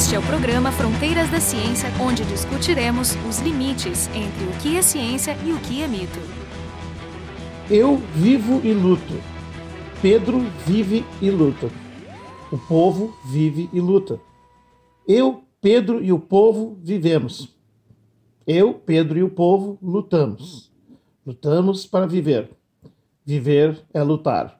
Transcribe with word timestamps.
Este 0.00 0.14
é 0.14 0.18
o 0.18 0.22
programa 0.22 0.72
Fronteiras 0.72 1.28
da 1.30 1.38
Ciência, 1.38 1.90
onde 2.00 2.24
discutiremos 2.24 3.14
os 3.28 3.38
limites 3.40 4.08
entre 4.14 4.44
o 4.46 4.52
que 4.58 4.78
é 4.78 4.80
ciência 4.80 5.36
e 5.44 5.52
o 5.52 5.60
que 5.60 5.82
é 5.82 5.86
mito. 5.86 6.18
Eu 7.70 7.98
vivo 8.14 8.66
e 8.66 8.72
luto. 8.72 9.12
Pedro 10.00 10.40
vive 10.66 11.04
e 11.20 11.30
luta. 11.30 11.68
O 12.50 12.56
povo 12.56 13.14
vive 13.26 13.68
e 13.74 13.78
luta. 13.78 14.18
Eu, 15.06 15.44
Pedro 15.60 16.02
e 16.02 16.10
o 16.10 16.18
povo 16.18 16.78
vivemos. 16.82 17.54
Eu, 18.46 18.72
Pedro 18.72 19.18
e 19.18 19.22
o 19.22 19.28
povo 19.28 19.78
lutamos. 19.82 20.72
Lutamos 21.26 21.84
para 21.84 22.06
viver. 22.06 22.50
Viver 23.22 23.78
é 23.92 24.02
lutar. 24.02 24.58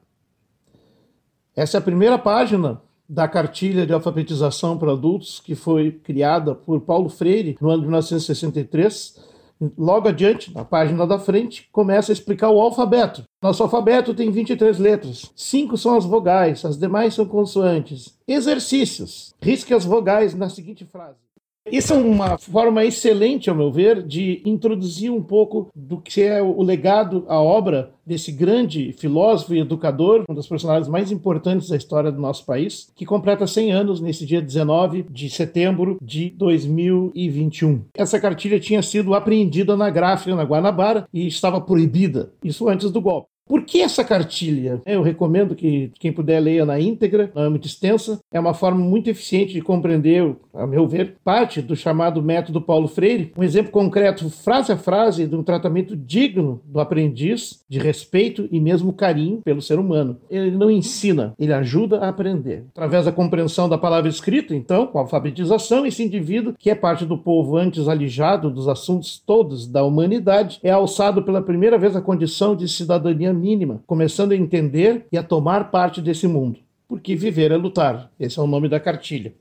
Essa 1.55 1.77
é 1.77 1.79
a 1.79 1.83
primeira 1.83 2.19
página 2.19 2.79
da 3.11 3.27
cartilha 3.27 3.85
de 3.85 3.91
alfabetização 3.91 4.77
para 4.77 4.93
adultos 4.93 5.41
que 5.41 5.53
foi 5.53 5.91
criada 5.91 6.55
por 6.55 6.79
Paulo 6.79 7.09
Freire 7.09 7.57
no 7.59 7.69
ano 7.69 7.81
de 7.81 7.87
1963. 7.87 9.19
Logo 9.77 10.07
adiante, 10.07 10.53
na 10.55 10.63
página 10.63 11.05
da 11.05 11.19
frente, 11.19 11.67
começa 11.73 12.11
a 12.11 12.13
explicar 12.13 12.49
o 12.49 12.61
alfabeto. 12.61 13.23
Nosso 13.43 13.61
alfabeto 13.61 14.13
tem 14.13 14.31
23 14.31 14.79
letras. 14.79 15.29
Cinco 15.35 15.77
são 15.77 15.97
as 15.97 16.05
vogais, 16.05 16.63
as 16.63 16.77
demais 16.77 17.13
são 17.13 17.25
consoantes. 17.25 18.17
Exercícios. 18.25 19.33
Risque 19.41 19.73
as 19.73 19.83
vogais 19.83 20.33
na 20.33 20.49
seguinte 20.49 20.85
frase. 20.85 21.19
Isso 21.69 21.93
é 21.93 21.97
uma 21.97 22.37
forma 22.39 22.83
excelente, 22.83 23.49
ao 23.49 23.55
meu 23.55 23.71
ver, 23.71 24.01
de 24.01 24.41
introduzir 24.45 25.11
um 25.11 25.21
pouco 25.21 25.69
do 25.75 25.99
que 25.99 26.21
é 26.21 26.41
o 26.41 26.63
legado, 26.63 27.23
a 27.27 27.39
obra 27.39 27.93
desse 28.05 28.31
grande 28.31 28.91
filósofo 28.93 29.53
e 29.53 29.59
educador, 29.59 30.25
um 30.27 30.33
dos 30.33 30.47
personagens 30.47 30.87
mais 30.87 31.11
importantes 31.11 31.69
da 31.69 31.77
história 31.77 32.11
do 32.11 32.19
nosso 32.19 32.45
país, 32.45 32.91
que 32.95 33.05
completa 33.05 33.45
100 33.45 33.71
anos 33.71 34.01
nesse 34.01 34.25
dia 34.25 34.41
19 34.41 35.05
de 35.09 35.29
setembro 35.29 35.97
de 36.01 36.31
2021. 36.31 37.85
Essa 37.95 38.19
cartilha 38.19 38.59
tinha 38.59 38.81
sido 38.81 39.13
apreendida 39.13 39.77
na 39.77 39.89
gráfica 39.89 40.35
na 40.35 40.43
Guanabara 40.43 41.07
e 41.13 41.27
estava 41.27 41.61
proibida, 41.61 42.33
isso 42.43 42.67
antes 42.67 42.89
do 42.89 42.99
golpe. 42.99 43.31
Por 43.51 43.63
que 43.63 43.81
essa 43.81 44.01
cartilha? 44.01 44.81
Eu 44.85 45.01
recomendo 45.01 45.55
que 45.55 45.91
quem 45.99 46.09
puder 46.09 46.39
leia 46.39 46.65
na 46.65 46.79
íntegra, 46.79 47.29
não 47.35 47.43
é 47.43 47.49
muito 47.49 47.67
extensa. 47.67 48.17
É 48.31 48.39
uma 48.39 48.53
forma 48.53 48.79
muito 48.79 49.09
eficiente 49.09 49.51
de 49.51 49.59
compreender, 49.59 50.37
a 50.53 50.65
meu 50.65 50.87
ver, 50.87 51.17
parte 51.21 51.61
do 51.61 51.75
chamado 51.75 52.23
método 52.23 52.61
Paulo 52.61 52.87
Freire. 52.87 53.33
Um 53.37 53.43
exemplo 53.43 53.69
concreto, 53.69 54.29
frase 54.29 54.71
a 54.71 54.77
frase, 54.77 55.27
de 55.27 55.35
um 55.35 55.43
tratamento 55.43 55.97
digno 55.97 56.61
do 56.63 56.79
aprendiz, 56.79 57.61
de 57.67 57.77
respeito 57.77 58.47
e 58.49 58.57
mesmo 58.57 58.93
carinho 58.93 59.41
pelo 59.43 59.61
ser 59.61 59.79
humano. 59.79 60.15
Ele 60.29 60.51
não 60.51 60.71
ensina, 60.71 61.33
ele 61.37 61.51
ajuda 61.51 61.97
a 61.97 62.07
aprender. 62.07 62.63
Através 62.71 63.03
da 63.03 63.11
compreensão 63.11 63.67
da 63.67 63.77
palavra 63.77 64.09
escrita, 64.09 64.55
então, 64.55 64.87
com 64.87 64.97
a 64.97 65.01
alfabetização, 65.01 65.85
esse 65.85 66.01
indivíduo, 66.01 66.55
que 66.57 66.69
é 66.69 66.75
parte 66.75 67.05
do 67.05 67.17
povo 67.17 67.57
antes 67.57 67.89
alijado 67.89 68.49
dos 68.49 68.69
assuntos 68.69 69.21
todos 69.25 69.67
da 69.67 69.83
humanidade, 69.83 70.57
é 70.63 70.71
alçado 70.71 71.21
pela 71.21 71.41
primeira 71.41 71.77
vez 71.77 71.97
à 71.97 72.01
condição 72.01 72.55
de 72.55 72.65
cidadania 72.69 73.40
mínima, 73.41 73.83
começando 73.87 74.31
a 74.31 74.37
entender 74.37 75.05
e 75.11 75.17
a 75.17 75.23
tomar 75.23 75.71
parte 75.71 76.01
desse 76.01 76.27
mundo. 76.27 76.59
Porque 76.87 77.15
viver 77.15 77.51
é 77.51 77.57
lutar. 77.57 78.11
Esse 78.19 78.39
é 78.39 78.41
o 78.41 78.47
nome 78.47 78.69
da 78.69 78.79
cartilha. 78.79 79.33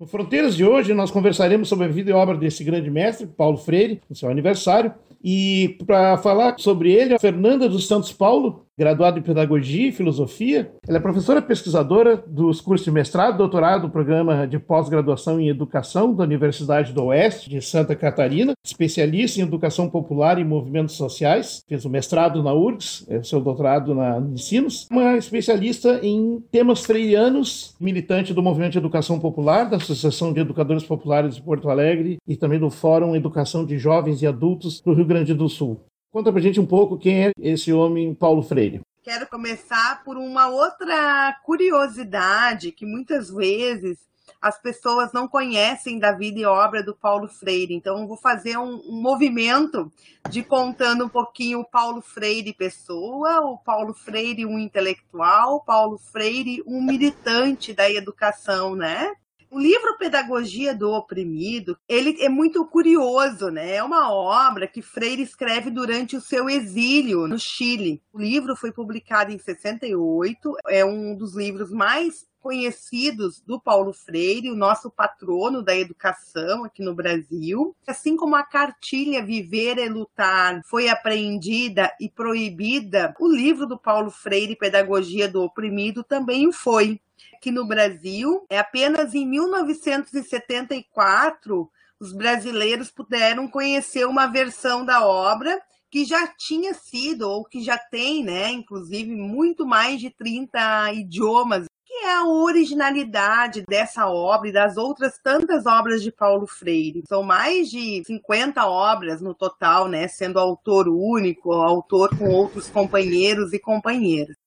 No 0.00 0.06
Fronteiras 0.06 0.56
de 0.56 0.64
hoje, 0.64 0.94
nós 0.94 1.12
conversaremos 1.12 1.68
sobre 1.68 1.84
a 1.84 1.88
vida 1.88 2.10
e 2.10 2.12
obra 2.12 2.36
desse 2.36 2.64
grande 2.64 2.90
mestre, 2.90 3.26
Paulo 3.26 3.56
Freire, 3.56 4.00
no 4.10 4.16
seu 4.16 4.28
aniversário. 4.28 4.92
E 5.22 5.76
para 5.86 6.18
falar 6.18 6.56
sobre 6.58 6.92
ele, 6.92 7.14
a 7.14 7.18
Fernanda 7.20 7.68
dos 7.68 7.86
Santos 7.86 8.12
Paulo, 8.12 8.66
graduada 8.78 9.18
em 9.18 9.22
Pedagogia 9.22 9.88
e 9.88 9.92
Filosofia. 9.92 10.72
Ela 10.86 10.98
é 10.98 11.00
professora 11.00 11.42
pesquisadora 11.42 12.16
dos 12.16 12.60
cursos 12.60 12.84
de 12.84 12.90
mestrado, 12.90 13.38
doutorado 13.38 13.82
do 13.82 13.90
programa 13.90 14.46
de 14.46 14.58
pós-graduação 14.58 15.40
em 15.40 15.48
Educação 15.48 16.14
da 16.14 16.24
Universidade 16.24 16.92
do 16.92 17.04
Oeste 17.04 17.50
de 17.50 17.60
Santa 17.60 17.94
Catarina, 17.94 18.52
especialista 18.64 19.40
em 19.40 19.42
Educação 19.42 19.88
Popular 19.88 20.38
e 20.38 20.44
Movimentos 20.44 20.94
Sociais, 20.94 21.62
fez 21.68 21.84
o 21.84 21.90
mestrado 21.90 22.42
na 22.42 22.52
URGS, 22.52 23.04
é 23.08 23.22
seu 23.22 23.40
doutorado 23.40 23.94
na 23.94 24.18
Ensinos, 24.18 24.86
uma 24.90 25.16
especialista 25.16 26.00
em 26.02 26.42
temas 26.50 26.84
freirianos, 26.84 27.74
militante 27.80 28.32
do 28.32 28.42
Movimento 28.42 28.72
de 28.72 28.78
Educação 28.78 29.18
Popular, 29.18 29.68
da 29.68 29.76
Associação 29.76 30.32
de 30.32 30.40
Educadores 30.40 30.84
Populares 30.84 31.36
de 31.36 31.42
Porto 31.42 31.68
Alegre 31.68 32.18
e 32.26 32.36
também 32.36 32.58
do 32.58 32.70
Fórum 32.70 33.14
Educação 33.16 33.64
de 33.64 33.78
Jovens 33.78 34.22
e 34.22 34.26
Adultos 34.26 34.80
do 34.80 34.92
Rio 34.92 35.04
Grande 35.04 35.34
do 35.34 35.48
Sul. 35.48 35.80
Conta 36.12 36.30
pra 36.30 36.42
gente 36.42 36.60
um 36.60 36.66
pouco 36.66 36.98
quem 36.98 37.24
é 37.24 37.32
esse 37.40 37.72
homem 37.72 38.14
Paulo 38.14 38.42
Freire. 38.42 38.82
Quero 39.02 39.26
começar 39.26 40.04
por 40.04 40.18
uma 40.18 40.46
outra 40.48 41.34
curiosidade 41.42 42.70
que 42.70 42.84
muitas 42.84 43.30
vezes 43.30 43.98
as 44.40 44.60
pessoas 44.60 45.10
não 45.12 45.26
conhecem 45.26 45.98
da 45.98 46.12
vida 46.12 46.38
e 46.40 46.44
obra 46.44 46.82
do 46.82 46.94
Paulo 46.94 47.28
Freire. 47.28 47.72
Então, 47.72 48.06
vou 48.06 48.18
fazer 48.18 48.58
um, 48.58 48.74
um, 48.86 49.00
movimento 49.00 49.90
de 50.28 50.42
contando 50.42 51.06
um 51.06 51.08
pouquinho 51.08 51.60
o 51.60 51.64
Paulo 51.64 52.02
Freire 52.02 52.52
pessoa, 52.52 53.40
o 53.46 53.56
Paulo 53.56 53.94
Freire 53.94 54.44
um 54.44 54.58
intelectual, 54.58 55.56
o 55.56 55.64
Paulo 55.64 55.96
Freire 55.96 56.62
um 56.66 56.82
militante 56.82 57.72
da 57.72 57.90
educação, 57.90 58.76
né? 58.76 59.12
O 59.54 59.58
livro 59.58 59.98
Pedagogia 59.98 60.74
do 60.74 60.90
Oprimido, 60.90 61.76
ele 61.86 62.16
é 62.22 62.28
muito 62.30 62.64
curioso, 62.64 63.50
né? 63.50 63.74
É 63.74 63.82
uma 63.82 64.10
obra 64.10 64.66
que 64.66 64.80
Freire 64.80 65.20
escreve 65.20 65.68
durante 65.68 66.16
o 66.16 66.22
seu 66.22 66.48
exílio 66.48 67.28
no 67.28 67.38
Chile. 67.38 68.02
O 68.14 68.18
livro 68.18 68.56
foi 68.56 68.72
publicado 68.72 69.30
em 69.30 69.38
68, 69.38 70.54
é 70.70 70.82
um 70.82 71.14
dos 71.14 71.36
livros 71.36 71.70
mais 71.70 72.26
conhecidos 72.40 73.42
do 73.46 73.60
Paulo 73.60 73.92
Freire, 73.92 74.50
o 74.50 74.56
nosso 74.56 74.90
patrono 74.90 75.62
da 75.62 75.76
educação 75.76 76.64
aqui 76.64 76.82
no 76.82 76.94
Brasil. 76.94 77.76
Assim 77.86 78.16
como 78.16 78.34
a 78.34 78.42
cartilha 78.42 79.22
Viver 79.22 79.76
e 79.76 79.86
Lutar 79.86 80.62
foi 80.64 80.88
apreendida 80.88 81.94
e 82.00 82.08
proibida, 82.08 83.14
o 83.20 83.28
livro 83.28 83.66
do 83.66 83.78
Paulo 83.78 84.10
Freire, 84.10 84.56
Pedagogia 84.56 85.28
do 85.28 85.42
Oprimido, 85.42 86.02
também 86.02 86.50
foi 86.50 86.98
aqui 87.42 87.50
no 87.50 87.66
Brasil. 87.66 88.46
É 88.48 88.60
apenas 88.60 89.12
em 89.14 89.26
1974 89.26 91.68
os 91.98 92.12
brasileiros 92.12 92.88
puderam 92.90 93.48
conhecer 93.48 94.06
uma 94.06 94.28
versão 94.28 94.84
da 94.84 95.04
obra 95.04 95.60
que 95.90 96.04
já 96.04 96.28
tinha 96.28 96.72
sido 96.72 97.28
ou 97.28 97.44
que 97.44 97.60
já 97.62 97.76
tem, 97.76 98.22
né, 98.24 98.50
inclusive 98.50 99.14
muito 99.14 99.66
mais 99.66 100.00
de 100.00 100.08
30 100.10 100.92
idiomas 100.94 101.66
que 101.84 101.92
é 102.06 102.14
a 102.14 102.24
originalidade 102.24 103.64
dessa 103.68 104.08
obra 104.08 104.48
e 104.48 104.52
das 104.52 104.78
outras 104.78 105.18
tantas 105.22 105.66
obras 105.66 106.02
de 106.02 106.10
Paulo 106.10 106.46
Freire. 106.46 107.04
São 107.06 107.22
mais 107.22 107.70
de 107.70 108.02
50 108.06 108.66
obras 108.66 109.20
no 109.20 109.34
total, 109.34 109.88
né, 109.88 110.08
sendo 110.08 110.38
autor 110.38 110.88
único, 110.88 111.52
autor 111.52 112.16
com 112.16 112.30
outros 112.30 112.70
companheiros 112.70 113.52
e 113.52 113.58
companheiras. 113.58 114.41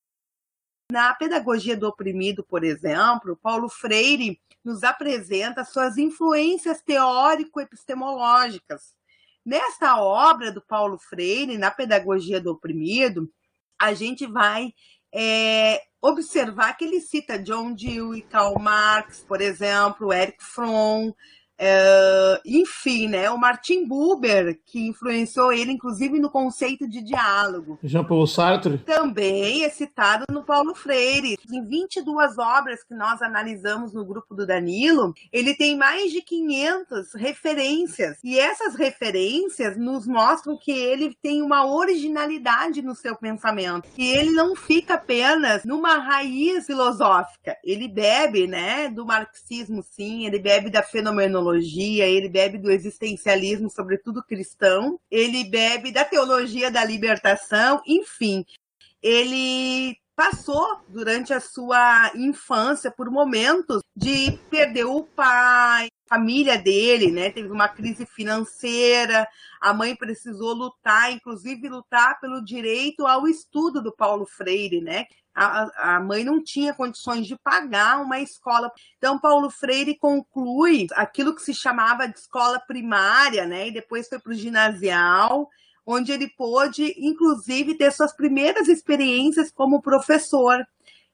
Na 0.91 1.15
Pedagogia 1.15 1.75
do 1.75 1.87
Oprimido, 1.87 2.43
por 2.43 2.63
exemplo, 2.63 3.35
Paulo 3.35 3.67
Freire 3.67 4.39
nos 4.63 4.83
apresenta 4.83 5.65
suas 5.65 5.97
influências 5.97 6.79
teórico-epistemológicas. 6.81 8.93
Nesta 9.43 9.99
obra 9.99 10.51
do 10.51 10.61
Paulo 10.61 10.99
Freire, 10.99 11.57
na 11.57 11.71
Pedagogia 11.71 12.39
do 12.39 12.51
Oprimido, 12.51 13.27
a 13.79 13.93
gente 13.93 14.27
vai 14.27 14.75
é, 15.11 15.81
observar 16.01 16.77
que 16.77 16.85
ele 16.85 17.01
cita 17.01 17.39
John 17.39 17.73
Dewey, 17.73 18.21
Karl 18.21 18.59
Marx, 18.59 19.25
por 19.27 19.41
exemplo, 19.41 20.13
Eric 20.13 20.43
Fromm, 20.43 21.11
Uh, 21.55 22.39
enfim, 22.45 23.07
né, 23.07 23.29
o 23.29 23.37
Martin 23.37 23.87
Buber, 23.87 24.59
que 24.65 24.87
influenciou 24.87 25.53
ele, 25.53 25.71
inclusive, 25.71 26.19
no 26.19 26.29
conceito 26.29 26.87
de 26.87 27.01
diálogo. 27.01 27.79
Jean-Paul 27.81 28.27
Sartre. 28.27 28.77
Também 28.79 29.63
é 29.63 29.69
citado 29.69 30.25
no 30.29 30.43
Paulo 30.43 30.75
Freire. 30.75 31.37
Em 31.49 31.65
22 31.65 32.37
obras 32.37 32.83
que 32.83 32.93
nós 32.93 33.21
analisamos 33.21 33.93
no 33.93 34.05
grupo 34.05 34.35
do 34.35 34.45
Danilo, 34.45 35.13
ele 35.31 35.55
tem 35.55 35.77
mais 35.77 36.11
de 36.11 36.21
500 36.21 37.13
referências. 37.13 38.17
E 38.21 38.37
essas 38.37 38.75
referências 38.75 39.77
nos 39.77 40.05
mostram 40.05 40.57
que 40.57 40.71
ele 40.71 41.15
tem 41.21 41.41
uma 41.41 41.65
originalidade 41.65 42.81
no 42.81 42.95
seu 42.95 43.15
pensamento. 43.15 43.87
E 43.97 44.11
ele 44.11 44.31
não 44.31 44.55
fica 44.55 44.95
apenas 44.95 45.63
numa 45.63 45.97
raiz 45.99 46.65
filosófica. 46.65 47.55
Ele 47.63 47.87
bebe, 47.87 48.45
né, 48.45 48.89
do 48.89 49.05
marxismo, 49.05 49.81
sim, 49.81 50.25
ele 50.25 50.39
bebe 50.39 50.69
da 50.69 50.83
fenomenologia 50.83 51.44
teologia, 51.45 52.07
ele 52.07 52.27
bebe 52.27 52.57
do 52.57 52.71
existencialismo, 52.71 53.69
sobretudo 53.69 54.23
cristão, 54.23 54.99
ele 55.11 55.43
bebe 55.43 55.91
da 55.91 56.03
teologia 56.03 56.71
da 56.71 56.83
libertação, 56.83 57.81
enfim. 57.85 58.43
Ele 59.01 59.95
passou 60.15 60.81
durante 60.87 61.33
a 61.33 61.39
sua 61.39 62.11
infância 62.15 62.89
por 62.89 63.11
momentos 63.11 63.81
de 63.95 64.31
perder 64.49 64.85
o 64.85 65.03
pai, 65.03 65.89
família 66.07 66.57
dele, 66.57 67.11
né? 67.11 67.29
Teve 67.29 67.49
uma 67.49 67.67
crise 67.67 68.05
financeira, 68.05 69.27
a 69.61 69.73
mãe 69.73 69.95
precisou 69.95 70.53
lutar, 70.53 71.11
inclusive 71.11 71.69
lutar 71.69 72.19
pelo 72.19 72.43
direito 72.43 73.05
ao 73.05 73.27
estudo 73.27 73.83
do 73.83 73.93
Paulo 73.93 74.25
Freire, 74.25 74.81
né? 74.81 75.05
A, 75.35 75.95
a 75.95 75.99
mãe 75.99 76.23
não 76.23 76.41
tinha 76.41 76.73
condições 76.73 77.27
de 77.27 77.35
pagar 77.37 78.01
uma 78.01 78.19
escola. 78.19 78.71
Então, 78.97 79.19
Paulo 79.19 79.49
Freire 79.49 79.97
conclui 79.97 80.87
aquilo 80.93 81.35
que 81.35 81.41
se 81.41 81.53
chamava 81.53 82.07
de 82.07 82.17
escola 82.17 82.59
primária, 82.59 83.45
né? 83.45 83.67
E 83.67 83.73
depois 83.73 84.07
foi 84.07 84.19
para 84.19 84.31
o 84.31 84.35
ginasial, 84.35 85.49
onde 85.85 86.11
ele 86.11 86.29
pôde, 86.29 86.95
inclusive, 86.97 87.75
ter 87.75 87.91
suas 87.91 88.15
primeiras 88.15 88.67
experiências 88.67 89.51
como 89.51 89.81
professor. 89.81 90.65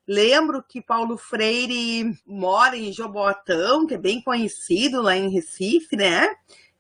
Lembro 0.08 0.64
que 0.64 0.82
Paulo 0.82 1.18
Freire 1.18 2.16
mora 2.26 2.78
em 2.78 2.92
Joboatão, 2.92 3.88
que 3.88 3.94
é 3.94 3.98
bem 3.98 4.22
conhecido 4.22 5.02
lá 5.02 5.16
em 5.16 5.30
Recife, 5.30 5.96
né? 5.96 6.28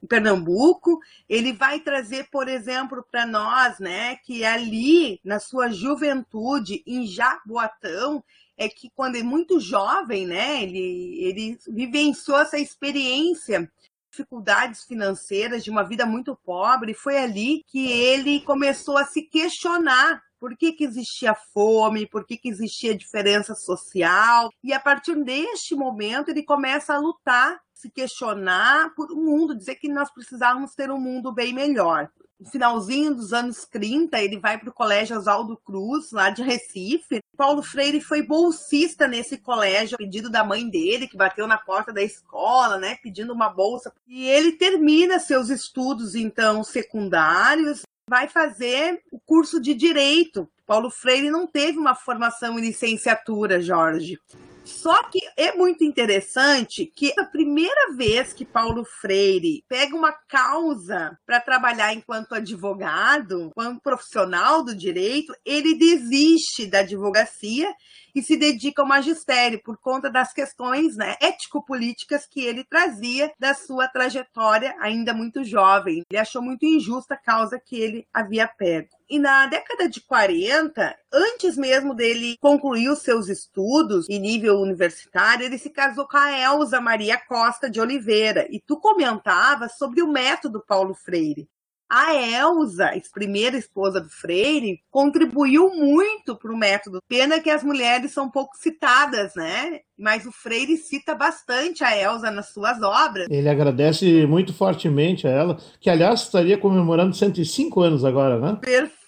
Em 0.01 0.07
Pernambuco, 0.07 1.00
ele 1.30 1.53
vai 1.53 1.80
trazer, 1.80 2.27
por 2.31 2.48
exemplo, 2.48 3.06
para 3.09 3.25
nós, 3.25 3.80
né, 3.80 4.15
que 4.18 4.44
ali 4.44 5.19
na 5.24 5.39
sua 5.39 5.69
juventude 5.69 6.83
em 6.88 7.06
Jaboatão, 7.06 8.24
é 8.57 8.68
que 8.68 8.89
quando 8.95 9.15
é 9.15 9.24
muito 9.24 9.59
jovem, 9.59 10.25
né, 10.25 10.63
ele 10.63 11.24
ele 11.24 11.59
vivenciou 11.68 12.39
essa 12.39 12.57
experiência 12.57 13.71
dificuldades 14.12 14.83
financeiras, 14.83 15.63
de 15.63 15.71
uma 15.71 15.83
vida 15.83 16.06
muito 16.06 16.36
pobre, 16.36 16.94
foi 16.94 17.18
ali 17.18 17.63
que 17.68 17.89
ele 17.89 18.42
começou 18.42 18.98
a 18.98 19.06
se 19.06 19.21
questionar 19.21 20.21
por 20.42 20.58
que, 20.58 20.74
que 20.74 20.84
existia 20.84 21.36
fome, 21.36 22.08
por 22.08 22.26
que, 22.26 22.36
que 22.36 22.50
existia 22.50 22.98
diferença 22.98 23.54
social. 23.54 24.50
E 24.64 24.74
a 24.74 24.80
partir 24.80 25.14
deste 25.24 25.76
momento 25.76 26.30
ele 26.30 26.42
começa 26.42 26.96
a 26.96 26.98
lutar, 26.98 27.62
se 27.72 27.92
questionar 27.92 28.92
por 28.96 29.12
um 29.12 29.24
mundo, 29.24 29.56
dizer 29.56 29.76
que 29.76 29.88
nós 29.88 30.12
precisávamos 30.12 30.74
ter 30.74 30.90
um 30.90 31.00
mundo 31.00 31.32
bem 31.32 31.54
melhor 31.54 32.10
no 32.42 32.50
finalzinho 32.50 33.14
dos 33.14 33.34
anos 33.34 33.66
30, 33.66 34.20
ele 34.20 34.40
vai 34.40 34.58
para 34.58 34.70
o 34.70 34.74
Colégio 34.74 35.16
Oswaldo 35.16 35.56
Cruz, 35.58 36.12
lá 36.12 36.32
de 36.32 36.42
Recife. 36.42 37.22
Paulo 37.38 37.62
Freire 37.62 38.02
foi 38.02 38.24
bolsista 38.24 39.08
nesse 39.08 39.38
colégio, 39.38 39.96
pedido 39.96 40.28
da 40.28 40.44
mãe 40.44 40.68
dele, 40.68 41.08
que 41.08 41.16
bateu 41.16 41.46
na 41.46 41.60
porta 41.60 41.94
da 41.94 42.02
escola, 42.02 42.80
né, 42.80 42.98
pedindo 43.04 43.32
uma 43.32 43.48
bolsa. 43.48 43.94
E 44.08 44.28
ele 44.28 44.54
termina 44.54 45.20
seus 45.20 45.50
estudos, 45.50 46.16
então, 46.16 46.64
secundários, 46.64 47.84
vai 48.07 48.27
fazer 48.27 49.01
o 49.12 49.19
curso 49.19 49.62
de 49.62 49.74
Direito. 49.74 50.50
Paulo 50.65 50.89
Freire 50.89 51.30
não 51.30 51.48
teve 51.48 51.77
uma 51.77 51.95
formação 51.95 52.57
em 52.57 52.62
licenciatura, 52.62 53.62
Jorge. 53.62 54.19
Só 54.63 55.04
que 55.10 55.19
é 55.36 55.54
muito 55.54 55.84
interessante 55.84 56.86
que 56.86 57.13
a 57.18 57.25
primeira 57.25 57.94
vez 57.96 58.34
que 58.34 58.46
Paulo 58.46 58.86
Freire 58.86 59.63
pega 59.68 59.96
uma 59.96 60.12
causa 60.12 61.18
para 61.25 61.40
trabalhar 61.40 61.94
enquanto 61.94 62.36
advogado, 62.36 63.42
enquanto 63.42 63.81
profissional 63.81 64.63
do 64.63 64.75
direito, 64.75 65.34
ele 65.46 65.75
desiste 65.75 66.68
da 66.68 66.80
advocacia 66.80 67.74
e 68.13 68.22
se 68.22 68.38
dedica 68.38 68.81
ao 68.81 68.88
magistério 68.88 69.62
por 69.63 69.78
conta 69.78 70.10
das 70.10 70.34
questões 70.34 70.96
né, 70.96 71.16
ético-políticas 71.22 72.25
que 72.25 72.42
ele 72.42 72.63
trazia 72.63 73.31
da 73.40 73.54
sua 73.54 73.88
trajetória 73.88 74.75
ainda 74.80 75.13
muito 75.13 75.44
jovem. 75.44 76.04
Ele 76.10 76.19
achou 76.19 76.42
muito 76.42 76.66
injusta 76.66 77.16
a 77.16 77.18
causa 77.18 77.60
que 77.60 77.80
ele 77.80 78.08
havia 78.13 78.48
pego. 78.48 78.90
E 79.12 79.19
na 79.19 79.46
década 79.46 79.90
de 79.90 80.00
40, 80.00 80.96
antes 81.12 81.58
mesmo 81.58 81.94
dele 81.94 82.38
concluir 82.40 82.88
os 82.88 83.00
seus 83.00 83.28
estudos 83.28 84.08
em 84.10 84.18
nível 84.18 84.62
universitário, 84.62 85.46
ele 85.46 85.58
se 85.58 85.69
casou 85.69 86.08
com 86.08 86.16
a 86.16 86.31
Elza 86.31 86.80
Maria 86.80 87.19
Costa 87.28 87.69
de 87.69 87.81
Oliveira. 87.81 88.48
E 88.50 88.58
tu 88.58 88.80
comentava 88.80 89.68
sobre 89.68 90.02
o 90.02 90.08
método 90.08 90.63
Paulo 90.66 90.94
Freire. 90.94 91.50
A 91.90 92.13
Elsa, 92.16 92.94
primeira 93.13 93.58
esposa 93.58 94.00
do 94.00 94.08
Freire, 94.08 94.80
contribuiu 94.90 95.69
muito 95.72 96.34
para 96.38 96.54
o 96.54 96.58
método. 96.58 97.04
Pena 97.06 97.38
que 97.42 97.50
as 97.50 97.66
mulheres 97.66 98.13
são 98.13 98.31
pouco 98.31 98.56
citadas, 98.56 99.36
né? 99.36 99.81
Mas 100.00 100.25
o 100.25 100.31
Freire 100.31 100.78
cita 100.78 101.13
bastante 101.13 101.84
a 101.84 101.98
Elsa 101.98 102.31
nas 102.31 102.54
suas 102.54 102.81
obras. 102.81 103.28
Ele 103.30 103.50
agradece 103.50 104.25
muito 104.25 104.54
fortemente 104.54 105.28
a 105.28 105.31
ela, 105.31 105.58
que 105.81 105.90
aliás 105.90 106.22
estaria 106.22 106.58
comemorando 106.58 107.13
105 107.13 107.81
anos 107.81 108.06
agora, 108.06 108.40
né? 108.40 108.58
Perfeito, 108.62 109.00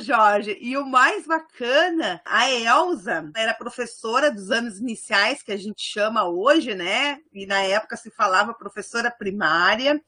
Jorge. 0.00 0.58
E 0.60 0.76
o 0.76 0.84
mais 0.84 1.26
bacana, 1.26 2.20
a 2.24 2.50
Elsa 2.50 3.30
era 3.36 3.54
professora 3.54 4.30
dos 4.30 4.50
anos 4.50 4.78
iniciais, 4.78 5.42
que 5.42 5.52
a 5.52 5.56
gente 5.56 5.80
chama 5.82 6.28
hoje, 6.28 6.74
né? 6.74 7.20
E 7.32 7.46
na 7.46 7.62
época 7.62 7.96
se 7.96 8.10
falava 8.10 8.52
professora 8.52 9.10
primária. 9.10 10.02